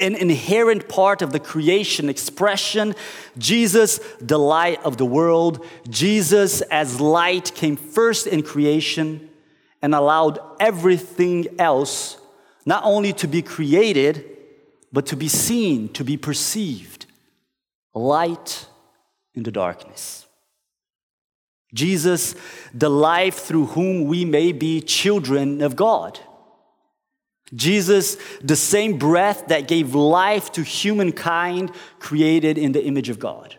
an 0.00 0.14
inherent 0.14 0.88
part 0.88 1.22
of 1.22 1.32
the 1.32 1.40
creation 1.40 2.08
expression. 2.08 2.94
Jesus, 3.36 3.98
the 4.20 4.38
light 4.38 4.82
of 4.84 4.96
the 4.96 5.06
world. 5.06 5.64
Jesus 5.88 6.60
as 6.62 7.00
light 7.00 7.52
came 7.54 7.76
first 7.76 8.26
in 8.26 8.42
creation 8.42 9.27
and 9.82 9.94
allowed 9.94 10.38
everything 10.60 11.46
else 11.58 12.18
not 12.66 12.84
only 12.84 13.12
to 13.14 13.26
be 13.26 13.42
created, 13.42 14.24
but 14.92 15.06
to 15.06 15.16
be 15.16 15.28
seen, 15.28 15.88
to 15.94 16.04
be 16.04 16.16
perceived, 16.16 17.06
light 17.94 18.66
in 19.34 19.42
the 19.42 19.50
darkness. 19.50 20.26
Jesus, 21.74 22.34
the 22.72 22.88
life 22.88 23.36
through 23.36 23.66
whom 23.66 24.06
we 24.06 24.24
may 24.24 24.52
be 24.52 24.80
children 24.80 25.62
of 25.62 25.76
God. 25.76 26.18
Jesus, 27.54 28.16
the 28.42 28.56
same 28.56 28.98
breath 28.98 29.48
that 29.48 29.68
gave 29.68 29.94
life 29.94 30.52
to 30.52 30.62
humankind 30.62 31.72
created 31.98 32.58
in 32.58 32.72
the 32.72 32.84
image 32.84 33.08
of 33.08 33.18
God. 33.18 33.56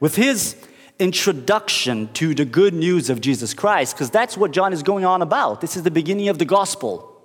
With 0.00 0.16
his 0.16 0.56
introduction 0.98 2.12
to 2.14 2.34
the 2.34 2.44
good 2.44 2.74
news 2.74 3.10
of 3.10 3.20
Jesus 3.20 3.54
Christ, 3.54 3.94
because 3.94 4.10
that's 4.10 4.36
what 4.36 4.52
John 4.52 4.72
is 4.72 4.82
going 4.82 5.04
on 5.04 5.22
about. 5.22 5.60
This 5.60 5.76
is 5.76 5.82
the 5.82 5.90
beginning 5.90 6.28
of 6.28 6.38
the 6.38 6.44
gospel, 6.44 7.20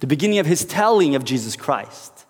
the 0.00 0.06
beginning 0.06 0.38
of 0.38 0.46
his 0.46 0.64
telling 0.64 1.14
of 1.14 1.24
Jesus 1.24 1.56
Christ. 1.56 2.26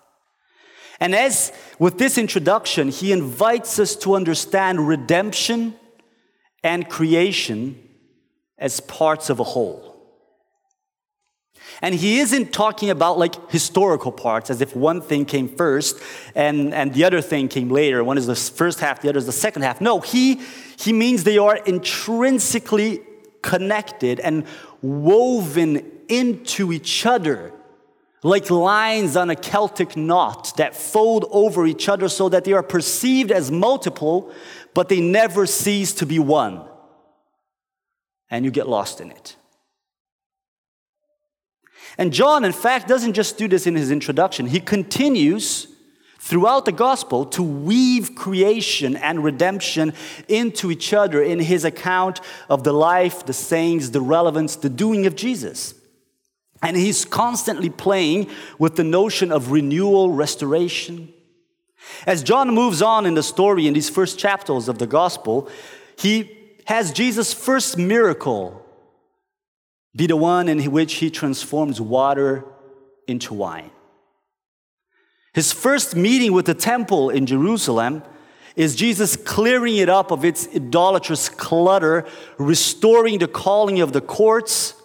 And 0.99 1.13
as 1.13 1.51
with 1.77 1.97
this 1.97 2.17
introduction, 2.17 2.89
he 2.89 3.11
invites 3.11 3.79
us 3.79 3.95
to 3.97 4.15
understand 4.15 4.87
redemption 4.87 5.75
and 6.63 6.89
creation 6.89 7.77
as 8.57 8.79
parts 8.79 9.29
of 9.29 9.39
a 9.39 9.43
whole. 9.43 9.94
And 11.81 11.93
he 11.93 12.19
isn't 12.19 12.53
talking 12.53 12.89
about 12.89 13.17
like 13.17 13.51
historical 13.51 14.11
parts 14.11 14.49
as 14.49 14.61
if 14.61 14.75
one 14.75 15.01
thing 15.01 15.25
came 15.25 15.47
first 15.47 15.99
and, 16.33 16.73
and 16.73 16.93
the 16.93 17.03
other 17.03 17.21
thing 17.21 17.47
came 17.47 17.69
later. 17.69 18.03
One 18.03 18.17
is 18.17 18.27
the 18.27 18.35
first 18.35 18.79
half, 18.79 19.01
the 19.01 19.09
other 19.09 19.19
is 19.19 19.25
the 19.25 19.31
second 19.31 19.63
half. 19.63 19.81
No, 19.81 19.99
he, 19.99 20.41
he 20.77 20.93
means 20.93 21.23
they 21.23 21.37
are 21.37 21.57
intrinsically 21.57 23.01
connected 23.41 24.19
and 24.19 24.45
woven 24.81 25.91
into 26.07 26.71
each 26.71 27.05
other 27.05 27.53
like 28.25 28.49
lines 28.49 29.15
on 29.15 29.29
a 29.29 29.35
Celtic 29.35 29.95
knot 29.95 30.57
that 30.57 30.75
fold 30.75 31.25
over 31.29 31.67
each 31.67 31.87
other 31.87 32.09
so 32.09 32.27
that 32.29 32.43
they 32.43 32.53
are 32.53 32.63
perceived 32.63 33.31
as 33.31 33.51
multiple, 33.51 34.33
but 34.73 34.89
they 34.89 34.99
never 34.99 35.45
cease 35.45 35.93
to 35.93 36.07
be 36.07 36.17
one. 36.17 36.67
And 38.31 38.43
you 38.43 38.49
get 38.49 38.67
lost 38.67 38.99
in 38.99 39.11
it. 39.11 39.35
And 41.97 42.11
John, 42.11 42.43
in 42.43 42.51
fact, 42.51 42.87
doesn't 42.87 43.13
just 43.13 43.37
do 43.37 43.47
this 43.47 43.67
in 43.67 43.75
his 43.75 43.91
introduction, 43.91 44.47
he 44.47 44.59
continues 44.59 45.67
throughout 46.19 46.65
the 46.65 46.71
gospel 46.71 47.23
to 47.23 47.43
weave 47.43 48.15
creation 48.15 48.95
and 48.95 49.23
redemption 49.23 49.93
into 50.27 50.71
each 50.71 50.91
other 50.91 51.21
in 51.21 51.39
his 51.39 51.63
account 51.63 52.19
of 52.49 52.63
the 52.63 52.73
life, 52.73 53.25
the 53.27 53.33
sayings, 53.33 53.91
the 53.91 54.01
relevance, 54.01 54.55
the 54.55 54.69
doing 54.69 55.05
of 55.05 55.15
Jesus. 55.15 55.75
And 56.63 56.75
he's 56.75 57.05
constantly 57.05 57.69
playing 57.69 58.31
with 58.57 58.75
the 58.75 58.83
notion 58.83 59.31
of 59.31 59.51
renewal, 59.51 60.11
restoration. 60.11 61.13
As 62.07 62.23
John 62.23 62.55
moves 62.55 62.81
on 62.81 63.05
in 63.05 63.13
the 63.13 63.21
story 63.21 63.67
in 63.67 63.75
these 63.75 63.91
first 63.91 64.17
chapters 64.17 64.67
of 64.67 64.79
the 64.79 64.87
gospel, 64.87 65.47
he 65.95 66.35
has 66.65 66.91
Jesus' 66.91 67.35
first 67.35 67.77
miracle 67.77 68.64
be 69.95 70.07
the 70.07 70.17
one 70.17 70.49
in 70.49 70.71
which 70.71 70.95
he 70.95 71.09
transforms 71.09 71.79
water 71.79 72.43
into 73.07 73.33
wine. 73.33 73.71
His 75.33 75.51
first 75.51 75.95
meeting 75.95 76.33
with 76.33 76.45
the 76.45 76.53
temple 76.53 77.09
in 77.09 77.25
Jerusalem 77.25 78.03
is 78.55 78.75
Jesus 78.75 79.15
clearing 79.15 79.77
it 79.77 79.89
up 79.89 80.11
of 80.11 80.23
its 80.23 80.47
idolatrous 80.55 81.27
clutter, 81.29 82.05
restoring 82.37 83.19
the 83.19 83.27
calling 83.27 83.81
of 83.81 83.91
the 83.91 84.01
courts, 84.01 84.75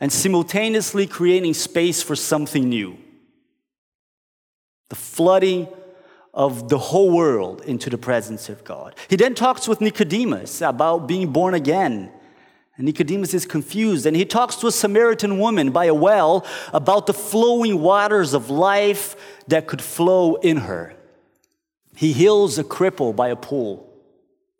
and 0.00 0.10
simultaneously 0.10 1.06
creating 1.06 1.54
space 1.54 2.02
for 2.02 2.16
something 2.16 2.68
new. 2.68 2.96
The 4.88 4.96
flooding 4.96 5.68
of 6.34 6.68
the 6.70 6.78
whole 6.78 7.10
world 7.10 7.60
into 7.62 7.90
the 7.90 7.98
presence 7.98 8.48
of 8.48 8.64
God. 8.64 8.94
He 9.08 9.16
then 9.16 9.34
talks 9.34 9.68
with 9.68 9.80
Nicodemus 9.80 10.62
about 10.62 11.06
being 11.06 11.32
born 11.32 11.54
again 11.54 12.10
and 12.82 12.86
Nicodemus 12.88 13.32
is 13.32 13.46
confused, 13.46 14.06
and 14.06 14.16
he 14.16 14.24
talks 14.24 14.56
to 14.56 14.66
a 14.66 14.72
Samaritan 14.72 15.38
woman 15.38 15.70
by 15.70 15.84
a 15.84 15.94
well 15.94 16.44
about 16.72 17.06
the 17.06 17.14
flowing 17.14 17.80
waters 17.80 18.34
of 18.34 18.50
life 18.50 19.14
that 19.46 19.68
could 19.68 19.80
flow 19.80 20.34
in 20.34 20.56
her. 20.56 20.92
He 21.94 22.12
heals 22.12 22.58
a 22.58 22.64
cripple 22.64 23.14
by 23.14 23.28
a 23.28 23.36
pool. 23.36 23.88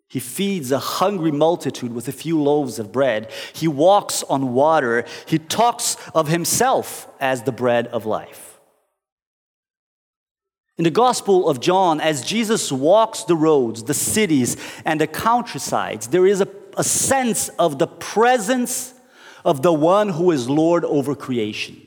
He 0.07 0.21
feeds 0.21 0.71
a 0.71 0.79
hungry 0.79 1.33
multitude 1.33 1.91
with 1.91 2.07
a 2.07 2.13
few 2.13 2.41
loaves 2.41 2.79
of 2.79 2.93
bread. 2.93 3.29
He 3.51 3.67
walks 3.67 4.23
on 4.23 4.53
water. 4.53 5.03
He 5.25 5.37
talks 5.37 5.97
of 6.15 6.29
himself 6.29 7.09
as 7.19 7.43
the 7.43 7.51
bread 7.51 7.87
of 7.87 8.05
life. 8.05 8.57
In 10.77 10.85
the 10.85 10.91
Gospel 10.91 11.49
of 11.49 11.59
John, 11.59 11.99
as 11.99 12.23
Jesus 12.23 12.71
walks 12.71 13.25
the 13.25 13.35
roads, 13.35 13.83
the 13.83 13.93
cities, 13.93 14.55
and 14.85 15.01
the 15.01 15.07
countrysides, 15.07 16.07
there 16.07 16.25
is 16.25 16.39
a 16.39 16.62
a 16.77 16.83
sense 16.83 17.49
of 17.49 17.79
the 17.79 17.87
presence 17.87 18.93
of 19.45 19.61
the 19.61 19.73
one 19.73 20.09
who 20.09 20.31
is 20.31 20.49
Lord 20.49 20.85
over 20.85 21.15
creation. 21.15 21.81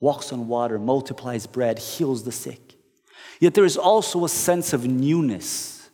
Walks 0.00 0.32
on 0.32 0.48
water, 0.48 0.78
multiplies 0.78 1.46
bread, 1.46 1.78
heals 1.78 2.24
the 2.24 2.32
sick. 2.32 2.74
Yet 3.40 3.54
there 3.54 3.64
is 3.64 3.76
also 3.76 4.24
a 4.24 4.28
sense 4.28 4.72
of 4.72 4.86
newness, 4.86 5.88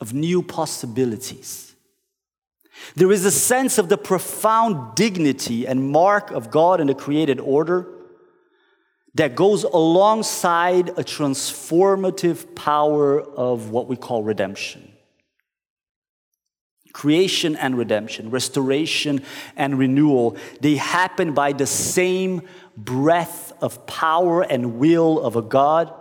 of 0.00 0.12
new 0.12 0.42
possibilities. 0.42 1.74
There 2.96 3.12
is 3.12 3.24
a 3.24 3.30
sense 3.30 3.78
of 3.78 3.88
the 3.88 3.96
profound 3.96 4.94
dignity 4.96 5.66
and 5.66 5.90
mark 5.90 6.30
of 6.30 6.50
God 6.50 6.80
in 6.80 6.88
the 6.88 6.94
created 6.94 7.40
order 7.40 7.86
that 9.14 9.36
goes 9.36 9.62
alongside 9.62 10.90
a 10.90 11.04
transformative 11.04 12.54
power 12.56 13.20
of 13.20 13.70
what 13.70 13.86
we 13.86 13.96
call 13.96 14.24
redemption 14.24 14.93
creation 16.94 17.56
and 17.56 17.76
redemption, 17.76 18.30
restoration 18.30 19.20
and 19.56 19.78
renewal, 19.78 20.36
they 20.60 20.76
happen 20.76 21.34
by 21.34 21.52
the 21.52 21.66
same 21.66 22.40
breath 22.76 23.52
of 23.60 23.84
power 23.86 24.42
and 24.42 24.78
will 24.78 25.20
of 25.20 25.36
a 25.36 25.42
God, 25.42 25.92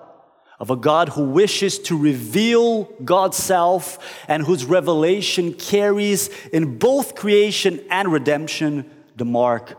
of 0.60 0.70
a 0.70 0.76
God 0.76 1.10
who 1.10 1.26
wishes 1.26 1.80
to 1.80 1.98
reveal 1.98 2.84
God's 3.04 3.36
self 3.36 3.98
and 4.30 4.44
whose 4.44 4.64
revelation 4.64 5.54
carries 5.54 6.30
in 6.50 6.78
both 6.78 7.16
creation 7.16 7.84
and 7.90 8.14
redemption 8.14 8.90
the 9.16 9.26
mark 9.26 9.76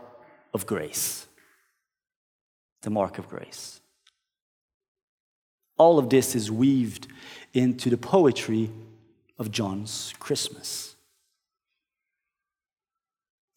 of 0.53 0.65
grace. 0.65 1.27
The 2.81 2.89
mark 2.89 3.17
of 3.17 3.29
grace. 3.29 3.79
All 5.77 5.97
of 5.97 6.09
this 6.09 6.35
is 6.35 6.51
weaved 6.51 7.07
into 7.53 7.89
the 7.89 7.97
poetry 7.97 8.69
of 9.39 9.49
John's 9.49 10.13
Christmas. 10.19 10.94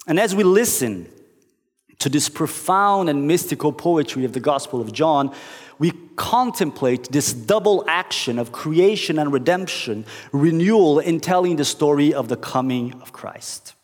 And 0.09 0.19
as 0.19 0.35
we 0.35 0.43
listen 0.43 1.07
to 1.99 2.09
this 2.09 2.31
profound 2.31 3.11
and 3.11 3.29
mystical 3.29 3.73
poetry 3.73 4.25
of 4.25 4.33
the 4.33 4.41
Gospel 4.41 4.81
of 4.81 4.91
John, 4.91 5.35
we 5.79 5.93
contemplate 6.17 7.13
this 7.13 7.33
double 7.35 7.85
action 7.87 8.39
of 8.39 8.51
creation 8.51 9.19
and 9.19 9.33
redemption, 9.33 10.07
renewal 10.33 10.99
in 10.99 11.21
telling 11.21 11.57
the 11.57 11.65
story 11.65 12.15
of 12.15 12.29
the 12.29 12.37
coming 12.37 12.95
of 13.03 13.13
Christ. 13.13 13.75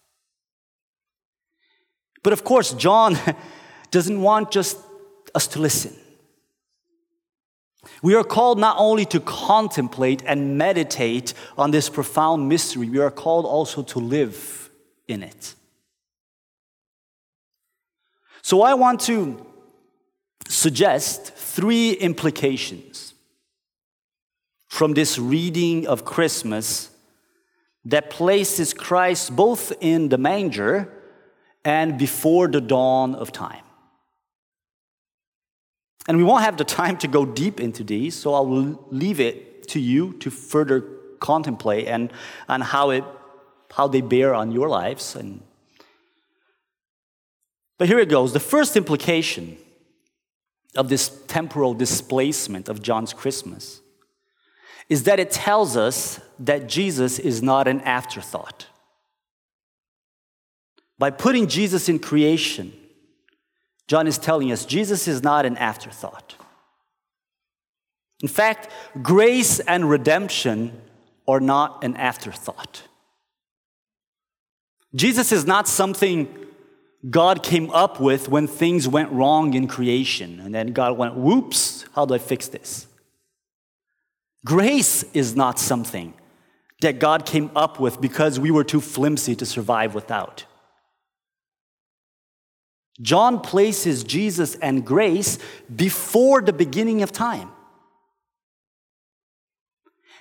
But 2.22 2.32
of 2.32 2.42
course, 2.42 2.72
John 2.72 3.18
doesn't 3.90 4.20
want 4.20 4.50
just 4.50 4.78
us 5.34 5.46
to 5.48 5.60
listen. 5.60 5.94
We 8.02 8.14
are 8.14 8.24
called 8.24 8.58
not 8.58 8.76
only 8.78 9.04
to 9.06 9.20
contemplate 9.20 10.22
and 10.24 10.56
meditate 10.56 11.34
on 11.58 11.70
this 11.70 11.90
profound 11.90 12.48
mystery, 12.48 12.88
we 12.88 12.98
are 12.98 13.10
called 13.10 13.44
also 13.44 13.82
to 13.82 13.98
live 13.98 14.70
in 15.06 15.22
it. 15.22 15.54
So 18.44 18.61
I 18.61 18.74
want 18.74 19.00
to 19.07 19.42
suggest 20.48 21.33
three 21.33 21.92
implications 21.92 23.14
from 24.68 24.92
this 24.92 25.18
reading 25.18 25.87
of 25.87 26.04
Christmas 26.04 26.90
that 27.87 28.11
places 28.11 28.74
Christ 28.74 29.35
both 29.35 29.72
in 29.80 30.11
the 30.11 30.18
manger 30.18 30.92
and 31.64 31.96
before 31.96 32.46
the 32.48 32.61
dawn 32.61 33.14
of 33.14 33.33
time. 33.33 33.64
And 36.07 36.18
we 36.18 36.22
won't 36.22 36.44
have 36.44 36.59
the 36.59 36.64
time 36.64 36.98
to 36.98 37.09
go 37.09 37.24
deep 37.24 37.61
into 37.61 37.83
these, 37.83 38.14
so 38.14 38.35
I'll 38.35 38.78
leave 38.90 39.20
it 39.20 39.68
to 39.68 39.80
you 39.80 40.18
to 40.18 40.30
further 40.30 40.83
contemplate 41.18 41.88
and, 41.88 42.12
and 42.46 42.62
how, 42.62 42.90
it, 42.90 43.04
how 43.70 43.88
they 43.88 44.02
bear 44.02 44.35
on 44.35 44.52
your 44.52 44.68
lives 44.68 45.16
and 45.16 45.40
but 47.78 47.88
here 47.88 47.98
it 47.98 48.08
goes. 48.08 48.32
The 48.32 48.40
first 48.40 48.76
implication 48.76 49.56
of 50.76 50.88
this 50.88 51.08
temporal 51.26 51.74
displacement 51.74 52.68
of 52.68 52.82
John's 52.82 53.12
Christmas 53.12 53.80
is 54.88 55.04
that 55.04 55.18
it 55.18 55.30
tells 55.30 55.76
us 55.76 56.20
that 56.38 56.68
Jesus 56.68 57.18
is 57.18 57.42
not 57.42 57.66
an 57.68 57.80
afterthought. 57.80 58.66
By 60.98 61.10
putting 61.10 61.48
Jesus 61.48 61.88
in 61.88 61.98
creation, 61.98 62.72
John 63.88 64.06
is 64.06 64.18
telling 64.18 64.52
us 64.52 64.64
Jesus 64.64 65.08
is 65.08 65.22
not 65.22 65.46
an 65.46 65.56
afterthought. 65.56 66.37
In 68.20 68.28
fact, 68.28 68.70
grace 69.02 69.60
and 69.60 69.90
redemption 69.90 70.80
are 71.26 71.40
not 71.40 71.82
an 71.82 71.96
afterthought. 71.96 72.82
Jesus 74.94 75.32
is 75.32 75.44
not 75.44 75.66
something 75.66 76.28
God 77.11 77.43
came 77.43 77.71
up 77.71 78.01
with 78.01 78.29
when 78.29 78.47
things 78.47 78.88
went 78.88 79.12
wrong 79.12 79.55
in 79.55 79.69
creation. 79.69 80.40
And 80.40 80.55
then 80.55 80.69
God 80.69 80.97
went, 80.97 81.14
whoops, 81.14 81.85
how 81.95 82.07
do 82.07 82.14
I 82.14 82.19
fix 82.19 82.49
this? 82.49 82.87
Grace 84.45 85.05
is 85.12 85.37
not 85.37 85.59
something 85.59 86.14
that 86.81 86.99
God 86.99 87.27
came 87.27 87.51
up 87.55 87.79
with 87.81 88.01
because 88.01 88.38
we 88.40 88.51
were 88.51 88.64
too 88.64 88.81
flimsy 88.81 89.35
to 89.37 89.47
survive 89.47 89.95
without. 89.95 90.45
John 93.01 93.40
places 93.40 94.05
Jesus 94.05 94.55
and 94.57 94.85
grace 94.85 95.38
before 95.75 96.40
the 96.40 96.53
beginning 96.53 97.03
of 97.03 97.11
time. 97.11 97.51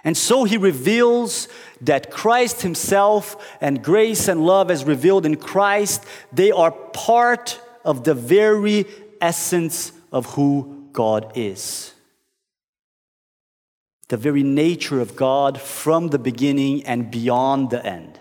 And 0.04 0.18
so 0.18 0.44
he 0.44 0.58
reveals 0.58 1.48
that 1.82 2.12
Christ 2.12 2.62
himself 2.62 3.38
and 3.62 3.84
grace 3.84 4.28
and 4.28 4.46
love 4.46 4.70
as 4.70 4.84
revealed 4.84 5.26
in 5.26 5.38
Christ, 5.38 6.04
they 6.32 6.52
are 6.52 6.72
part 6.72 7.62
of 7.86 8.04
the 8.04 8.14
very 8.14 8.86
essence 9.22 9.94
of 10.12 10.26
who 10.34 10.88
God 10.92 11.32
is. 11.36 11.94
The 14.10 14.18
very 14.18 14.44
nature 14.44 15.00
of 15.00 15.16
God 15.16 15.60
from 15.60 16.10
the 16.10 16.20
beginning 16.20 16.86
and 16.86 17.10
beyond 17.10 17.70
the 17.70 17.86
end. 17.86 18.20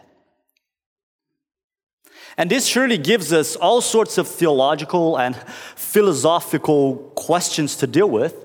And 2.37 2.51
this 2.51 2.67
surely 2.67 2.97
gives 2.97 3.33
us 3.33 3.57
all 3.57 3.81
sorts 3.81 4.17
of 4.17 4.27
theological 4.27 5.19
and 5.19 5.37
philosophical 5.75 6.97
questions 7.15 7.77
to 7.77 7.87
deal 7.87 8.09
with. 8.09 8.42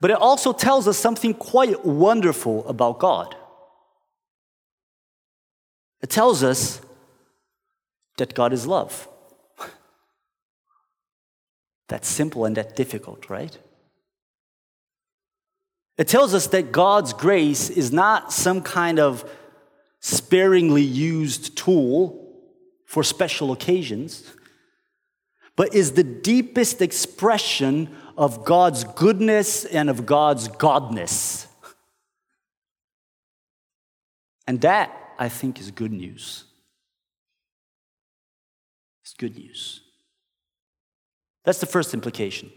But 0.00 0.10
it 0.10 0.16
also 0.16 0.52
tells 0.52 0.86
us 0.86 0.96
something 0.96 1.34
quite 1.34 1.84
wonderful 1.84 2.66
about 2.68 2.98
God. 2.98 3.34
It 6.02 6.10
tells 6.10 6.42
us 6.42 6.80
that 8.18 8.34
God 8.34 8.52
is 8.52 8.66
love. 8.66 9.08
That's 11.88 12.06
simple 12.06 12.44
and 12.44 12.56
that 12.56 12.76
difficult, 12.76 13.28
right? 13.28 13.56
It 15.96 16.06
tells 16.06 16.32
us 16.32 16.46
that 16.48 16.70
God's 16.70 17.12
grace 17.12 17.70
is 17.70 17.92
not 17.92 18.32
some 18.32 18.62
kind 18.62 19.00
of 19.00 19.28
sparingly 20.00 20.82
used 20.82 21.56
tool 21.56 22.24
for 22.86 23.02
special 23.02 23.50
occasions, 23.50 24.32
but 25.56 25.74
is 25.74 25.92
the 25.92 26.04
deepest 26.04 26.80
expression 26.80 27.94
of 28.18 28.44
God's 28.44 28.82
goodness 28.82 29.64
and 29.64 29.88
of 29.88 30.04
God's 30.04 30.48
godness. 30.48 31.46
And 34.48 34.60
that, 34.62 34.90
I 35.18 35.28
think, 35.28 35.60
is 35.60 35.70
good 35.70 35.92
news. 35.92 36.42
It's 39.04 39.14
good 39.14 39.38
news. 39.38 39.82
That's 41.44 41.60
the 41.60 41.66
first 41.66 41.94
implication. 41.94 42.50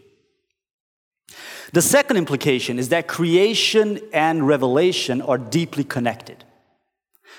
The 1.72 1.80
second 1.80 2.16
implication 2.16 2.78
is 2.80 2.88
that 2.88 3.06
creation 3.06 4.00
and 4.12 4.48
revelation 4.48 5.22
are 5.22 5.38
deeply 5.38 5.84
connected. 5.84 6.42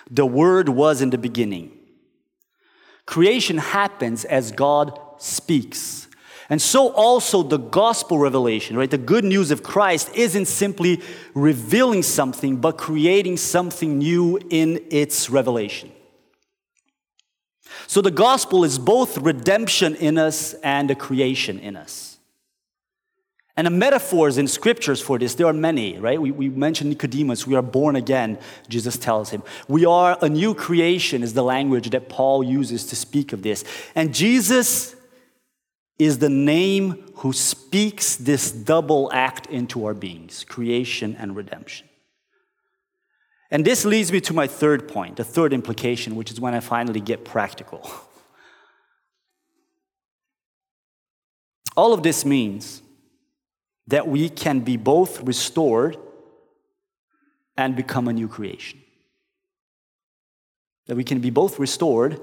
The 0.09 0.25
Word 0.25 0.69
was 0.69 1.01
in 1.01 1.09
the 1.09 1.17
beginning. 1.17 1.77
Creation 3.05 3.57
happens 3.57 4.23
as 4.23 4.53
God 4.53 4.97
speaks. 5.17 6.07
And 6.53 6.61
so 6.61 6.89
also 6.89 7.41
the 7.41 7.57
gospel 7.57 8.19
revelation, 8.19 8.77
right? 8.77 8.91
The 8.91 8.99
good 8.99 9.25
news 9.25 9.49
of 9.49 9.63
Christ 9.63 10.11
isn't 10.13 10.45
simply 10.45 11.01
revealing 11.33 12.03
something, 12.03 12.57
but 12.57 12.77
creating 12.77 13.37
something 13.37 13.97
new 13.97 14.37
in 14.51 14.79
its 14.91 15.31
revelation. 15.31 15.91
So 17.87 18.03
the 18.03 18.11
gospel 18.11 18.63
is 18.63 18.77
both 18.77 19.17
redemption 19.17 19.95
in 19.95 20.19
us 20.19 20.53
and 20.61 20.91
a 20.91 20.95
creation 20.95 21.57
in 21.57 21.75
us. 21.75 22.19
And 23.57 23.65
the 23.65 23.71
metaphors 23.71 24.37
in 24.37 24.47
scriptures 24.47 25.01
for 25.01 25.17
this, 25.17 25.33
there 25.33 25.47
are 25.47 25.53
many, 25.53 25.97
right? 25.97 26.21
We, 26.21 26.29
we 26.29 26.49
mentioned 26.49 26.91
Nicodemus, 26.91 27.47
we 27.47 27.55
are 27.55 27.63
born 27.63 27.95
again, 27.95 28.37
Jesus 28.69 28.95
tells 28.95 29.31
him. 29.31 29.41
We 29.67 29.87
are 29.87 30.19
a 30.21 30.29
new 30.29 30.53
creation, 30.53 31.23
is 31.23 31.33
the 31.33 31.43
language 31.43 31.89
that 31.89 32.09
Paul 32.09 32.43
uses 32.43 32.85
to 32.85 32.95
speak 32.95 33.33
of 33.33 33.41
this. 33.41 33.63
And 33.95 34.13
Jesus 34.13 34.95
is 35.99 36.19
the 36.19 36.29
name 36.29 37.11
who 37.17 37.33
speaks 37.33 38.15
this 38.15 38.51
double 38.51 39.11
act 39.13 39.47
into 39.47 39.85
our 39.85 39.93
beings 39.93 40.43
creation 40.47 41.15
and 41.17 41.35
redemption. 41.35 41.87
And 43.51 43.63
this 43.63 43.85
leads 43.85 44.11
me 44.11 44.19
to 44.21 44.33
my 44.33 44.47
third 44.47 44.87
point, 44.87 45.17
the 45.17 45.23
third 45.23 45.53
implication, 45.53 46.15
which 46.15 46.31
is 46.31 46.39
when 46.39 46.55
I 46.55 46.59
finally 46.59 46.99
get 46.99 47.23
practical. 47.23 47.87
All 51.77 51.93
of 51.93 52.03
this 52.03 52.25
means 52.25 52.81
that 53.87 54.07
we 54.07 54.29
can 54.29 54.61
be 54.61 54.77
both 54.77 55.21
restored 55.21 55.97
and 57.57 57.75
become 57.75 58.07
a 58.07 58.13
new 58.13 58.27
creation. 58.27 58.81
That 60.87 60.95
we 60.95 61.03
can 61.03 61.19
be 61.19 61.29
both 61.29 61.59
restored 61.59 62.19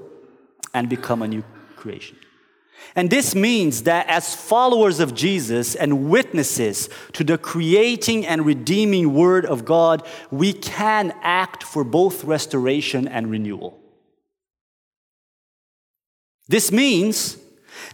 and 0.73 0.89
become 0.89 1.21
a 1.21 1.27
new 1.27 1.43
creation. 1.75 2.17
And 2.95 3.09
this 3.09 3.35
means 3.35 3.83
that 3.83 4.07
as 4.07 4.35
followers 4.35 4.99
of 4.99 5.13
Jesus 5.13 5.75
and 5.75 6.09
witnesses 6.09 6.89
to 7.13 7.23
the 7.23 7.37
creating 7.37 8.25
and 8.25 8.45
redeeming 8.45 9.13
Word 9.13 9.45
of 9.45 9.63
God, 9.63 10.05
we 10.29 10.51
can 10.51 11.13
act 11.21 11.63
for 11.63 11.83
both 11.83 12.23
restoration 12.23 13.07
and 13.07 13.31
renewal. 13.31 13.79
This 16.47 16.71
means 16.71 17.37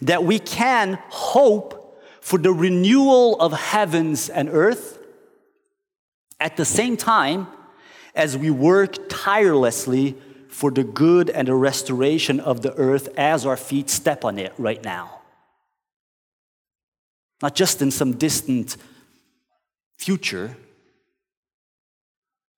that 0.02 0.24
we 0.24 0.40
can 0.40 0.98
hope 1.10 2.02
for 2.22 2.40
the 2.40 2.52
renewal 2.52 3.40
of 3.40 3.54
heavens 3.54 4.30
and 4.30 4.50
earth 4.50 4.98
at 6.40 6.58
the 6.58 6.66
same 6.66 6.98
time 6.98 7.48
as 8.16 8.36
we 8.36 8.50
work 8.50 8.96
tirelessly 9.10 10.18
for 10.50 10.72
the 10.72 10.84
good 10.84 11.30
and 11.30 11.48
the 11.48 11.56
restoration 11.56 12.40
of 12.40 12.62
the 12.62 12.74
earth 12.76 13.10
as 13.18 13.46
our 13.46 13.58
feet 13.58 13.90
step 13.90 14.26
on 14.26 14.40
it 14.40 14.54
right 14.58 14.84
now. 14.84 15.22
Not 17.42 17.56
just 17.56 17.82
in 17.82 17.92
some 17.92 18.14
distant 18.14 18.78
future, 19.98 20.58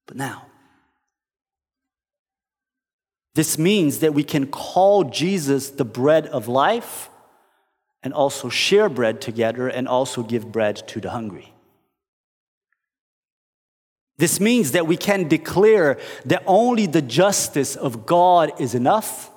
but 0.05 0.17
now. 0.17 0.45
This 3.35 3.57
means 3.57 3.99
that 3.99 4.13
we 4.13 4.23
can 4.23 4.47
call 4.47 5.03
Jesus 5.03 5.69
the 5.69 5.85
bread 5.85 6.27
of 6.27 6.47
life 6.47 7.09
and 8.01 8.13
also 8.13 8.49
share 8.49 8.89
bread 8.89 9.21
together 9.21 9.67
and 9.67 9.87
also 9.87 10.23
give 10.23 10.51
bread 10.51 10.87
to 10.87 10.99
the 10.99 11.11
hungry. 11.11 11.53
This 14.19 14.41
means 14.41 14.73
that 14.73 14.85
we 14.85 14.97
can 14.97 15.29
declare 15.29 15.97
that 16.25 16.43
only 16.45 16.85
the 16.85 17.01
justice 17.01 17.77
of 17.77 18.05
God 18.05 18.51
is 18.59 18.75
enough 18.75 19.31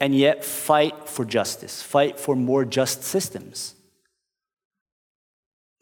and 0.00 0.12
yet 0.12 0.44
fight 0.44 1.08
for 1.08 1.24
justice, 1.24 1.80
fight 1.80 2.18
for 2.18 2.34
more 2.34 2.64
just 2.64 3.04
systems. 3.04 3.76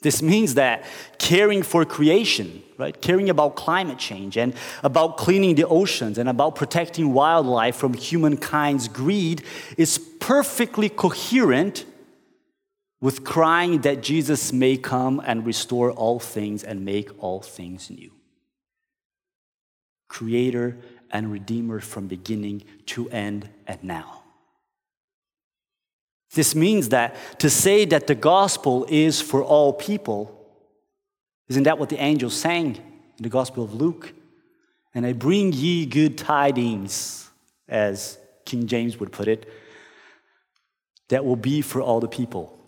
This 0.03 0.21
means 0.21 0.55
that 0.55 0.85
caring 1.17 1.63
for 1.63 1.87
creation, 1.87 2.63
right, 2.77 3.01
caring 3.01 3.31
about 3.31 3.57
climate 3.57 3.99
change 3.99 4.37
and 4.37 4.53
about 4.83 5.17
cleaning 5.17 5.55
the 5.55 5.67
oceans 5.67 6.19
and 6.19 6.29
about 6.29 6.57
protecting 6.57 7.15
wildlife 7.15 7.75
from 7.75 7.95
humankind's 7.95 8.89
greed 8.89 9.43
is 9.79 9.99
perfectly 10.21 10.91
coherent 10.91 11.87
with 13.03 13.25
crying 13.25 13.81
that 13.81 14.01
Jesus 14.01 14.53
may 14.53 14.77
come 14.77 15.21
and 15.27 15.45
restore 15.45 15.91
all 15.91 16.21
things 16.21 16.63
and 16.63 16.85
make 16.85 17.11
all 17.23 17.43
things 17.43 17.91
new. 17.91 18.13
Creator 20.09 20.79
and 21.11 21.33
Redeemer 21.33 21.81
from 21.81 22.07
beginning 22.07 22.63
to 22.87 23.11
end 23.11 23.51
and 23.67 23.83
now. 23.83 24.23
This 26.33 26.55
means 26.55 26.91
that 26.91 27.17
to 27.41 27.51
say 27.51 27.85
that 27.87 28.07
the 28.07 28.15
gospel 28.15 28.87
is 28.89 29.21
for 29.21 29.43
all 29.43 29.73
people, 29.73 30.39
isn't 31.49 31.65
that 31.65 31.79
what 31.79 31.89
the 31.89 32.01
angels 32.01 32.35
sang 32.35 32.77
in 32.77 33.23
the 33.23 33.29
Gospel 33.29 33.65
of 33.65 33.75
Luke? 33.75 34.15
And 34.95 35.05
I 35.05 35.13
bring 35.13 35.53
ye 35.53 35.85
good 35.87 36.17
tidings, 36.17 37.29
as 37.69 38.17
King 38.47 38.67
James 38.67 38.99
would 39.01 39.13
put 39.13 39.29
it, 39.29 39.47
that 41.09 41.25
will 41.25 41.37
be 41.37 41.61
for 41.61 41.83
all 41.83 42.01
the 42.01 42.09
people. 42.09 42.59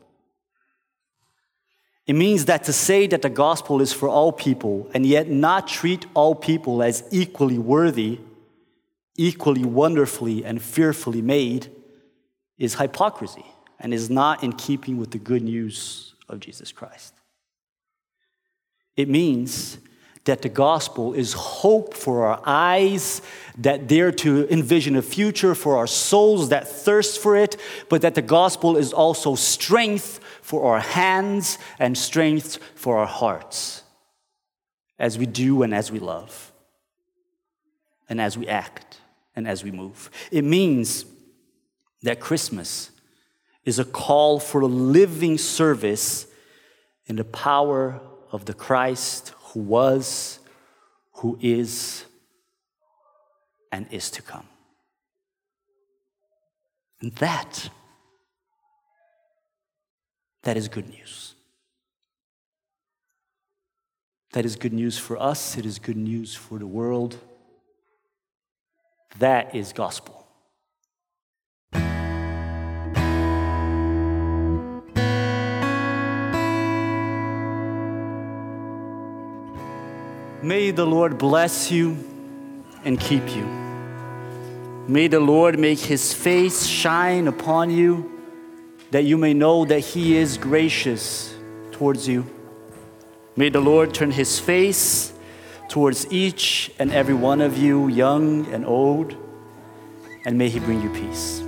It 2.07 2.15
means 2.15 2.45
that 2.45 2.65
to 2.65 2.73
say 2.73 3.07
that 3.07 3.23
the 3.23 3.31
gospel 3.31 3.81
is 3.81 3.93
for 3.93 4.09
all 4.09 4.31
people 4.31 4.91
and 4.93 5.07
yet 5.07 5.29
not 5.29 5.67
treat 5.67 6.05
all 6.13 6.35
people 6.35 6.83
as 6.83 7.03
equally 7.11 7.59
worthy, 7.59 8.21
equally 9.17 9.65
wonderfully 9.65 10.45
and 10.45 10.61
fearfully 10.61 11.23
made, 11.23 11.71
is 12.59 12.75
hypocrisy 12.75 13.47
and 13.81 13.95
is 13.95 14.11
not 14.11 14.45
in 14.45 14.53
keeping 14.53 14.99
with 14.99 15.13
the 15.13 15.19
good 15.19 15.43
news 15.43 16.15
of 16.29 16.41
Jesus 16.41 16.73
Christ. 16.73 17.15
It 18.97 19.09
means 19.09 19.79
that 20.25 20.43
the 20.43 20.49
gospel 20.49 21.13
is 21.13 21.35
hope 21.35 21.95
for 21.95 22.27
our 22.27 22.41
eyes 22.47 23.21
that 23.59 23.87
dare 23.87 24.11
to 24.11 24.49
envision 24.51 24.97
a 24.97 25.03
future 25.03 25.55
for 25.55 25.77
our 25.77 25.87
souls 25.87 26.49
that 26.49 26.67
thirst 26.67 27.19
for 27.21 27.37
it, 27.37 27.57
but 27.91 28.03
that 28.03 28.15
the 28.15 28.23
gospel 28.23 28.77
is 28.77 28.93
also 28.93 29.35
strength 29.35 30.21
for 30.45 30.75
our 30.75 30.81
hands 30.81 31.59
and 31.79 31.97
strength 31.97 32.59
for 32.75 32.99
our 32.99 33.07
hearts 33.07 33.83
as 34.99 35.17
we 35.17 35.25
do 35.25 35.63
and 35.63 35.75
as 35.75 35.91
we 35.91 35.99
love, 35.99 36.53
and 38.11 38.21
as 38.21 38.37
we 38.37 38.47
act 38.47 39.01
and 39.35 39.49
as 39.49 39.65
we 39.65 39.71
move. 39.71 40.11
It 40.31 40.45
means 40.45 41.07
that 42.03 42.21
Christmas 42.21 42.91
is 43.65 43.79
a 43.79 43.87
call 43.87 44.39
for 44.39 44.61
a 44.61 44.67
living 44.67 45.39
service 45.39 46.27
in 47.07 47.17
the 47.17 47.25
power 47.25 47.99
of 48.31 48.45
the 48.45 48.53
Christ 48.53 49.33
who 49.45 49.61
was, 49.61 50.41
who 51.13 51.39
is, 51.41 52.05
and 53.73 53.87
is 53.91 54.11
to 54.11 54.21
come. 54.21 54.47
And 57.01 57.13
that, 57.17 57.71
that 60.45 60.57
is 60.57 60.69
good 60.69 60.89
news. 60.89 61.35
That 64.33 64.45
is 64.45 64.57
good 64.57 64.73
news 64.73 64.99
for 64.99 65.21
us, 65.21 65.59
it 65.59 65.67
is 65.67 65.79
good 65.79 65.97
news 65.97 66.35
for 66.35 66.59
the 66.59 66.67
world. 66.67 67.17
That 69.19 69.55
is 69.55 69.73
gospel. 69.73 70.27
May 80.43 80.73
the 80.73 80.85
Lord 80.85 81.17
bless 81.17 81.71
you 81.71 81.97
and 82.85 83.01
keep 83.01 83.27
you. 83.35 83.47
May 84.87 85.09
the 85.09 85.21
Lord 85.21 85.59
make 85.59 85.79
his 85.79 86.13
face 86.13 86.67
shine 86.67 87.29
upon 87.29 87.71
you, 87.71 88.14
that 88.95 89.03
you 89.03 89.19
may 89.19 89.35
know 89.35 89.65
that 89.65 89.81
he 89.81 90.17
is 90.17 90.39
gracious 90.39 91.35
towards 91.73 92.07
you. 92.07 92.25
May 93.35 93.49
the 93.49 93.59
Lord 93.59 93.93
turn 93.93 94.13
his 94.13 94.39
face 94.39 95.13
towards 95.69 96.07
each 96.13 96.71
and 96.79 96.93
every 96.93 97.13
one 97.13 97.41
of 97.41 97.59
you, 97.59 97.89
young 97.89 98.47
and 98.53 98.65
old, 98.65 99.17
and 100.25 100.39
may 100.39 100.49
he 100.49 100.61
bring 100.61 100.81
you 100.81 100.91
peace. 100.91 101.43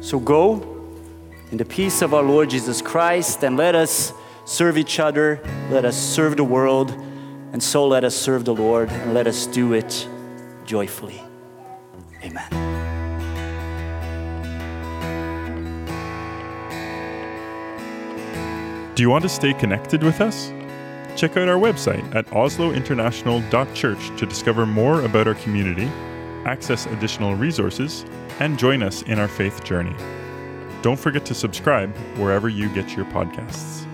So 0.00 0.18
go 0.18 0.90
in 1.52 1.56
the 1.56 1.64
peace 1.64 2.02
of 2.02 2.12
our 2.12 2.24
Lord 2.24 2.50
Jesus 2.50 2.82
Christ, 2.82 3.44
and 3.44 3.56
let 3.56 3.76
us 3.76 4.12
serve 4.44 4.76
each 4.76 4.98
other, 4.98 5.40
let 5.70 5.84
us 5.84 5.96
serve 5.96 6.36
the 6.36 6.42
world 6.42 6.90
and 7.52 7.62
so 7.62 7.86
let 7.86 8.02
us 8.02 8.16
serve 8.16 8.44
the 8.44 8.54
Lord 8.54 8.90
and 8.90 9.14
let 9.14 9.28
us 9.28 9.46
do 9.46 9.72
it 9.72 10.08
joyfully. 10.64 11.22
Amen. 12.24 12.65
Do 18.96 19.02
you 19.02 19.10
want 19.10 19.24
to 19.24 19.28
stay 19.28 19.52
connected 19.52 20.02
with 20.02 20.22
us? 20.22 20.50
Check 21.16 21.36
out 21.36 21.48
our 21.48 21.58
website 21.58 22.14
at 22.14 22.24
oslointernational.church 22.28 24.18
to 24.18 24.24
discover 24.24 24.64
more 24.64 25.02
about 25.02 25.28
our 25.28 25.34
community, 25.34 25.84
access 26.46 26.86
additional 26.86 27.34
resources, 27.34 28.06
and 28.40 28.58
join 28.58 28.82
us 28.82 29.02
in 29.02 29.18
our 29.18 29.28
faith 29.28 29.62
journey. 29.64 29.94
Don't 30.80 30.98
forget 30.98 31.26
to 31.26 31.34
subscribe 31.34 31.94
wherever 32.16 32.48
you 32.48 32.70
get 32.70 32.96
your 32.96 33.04
podcasts. 33.04 33.86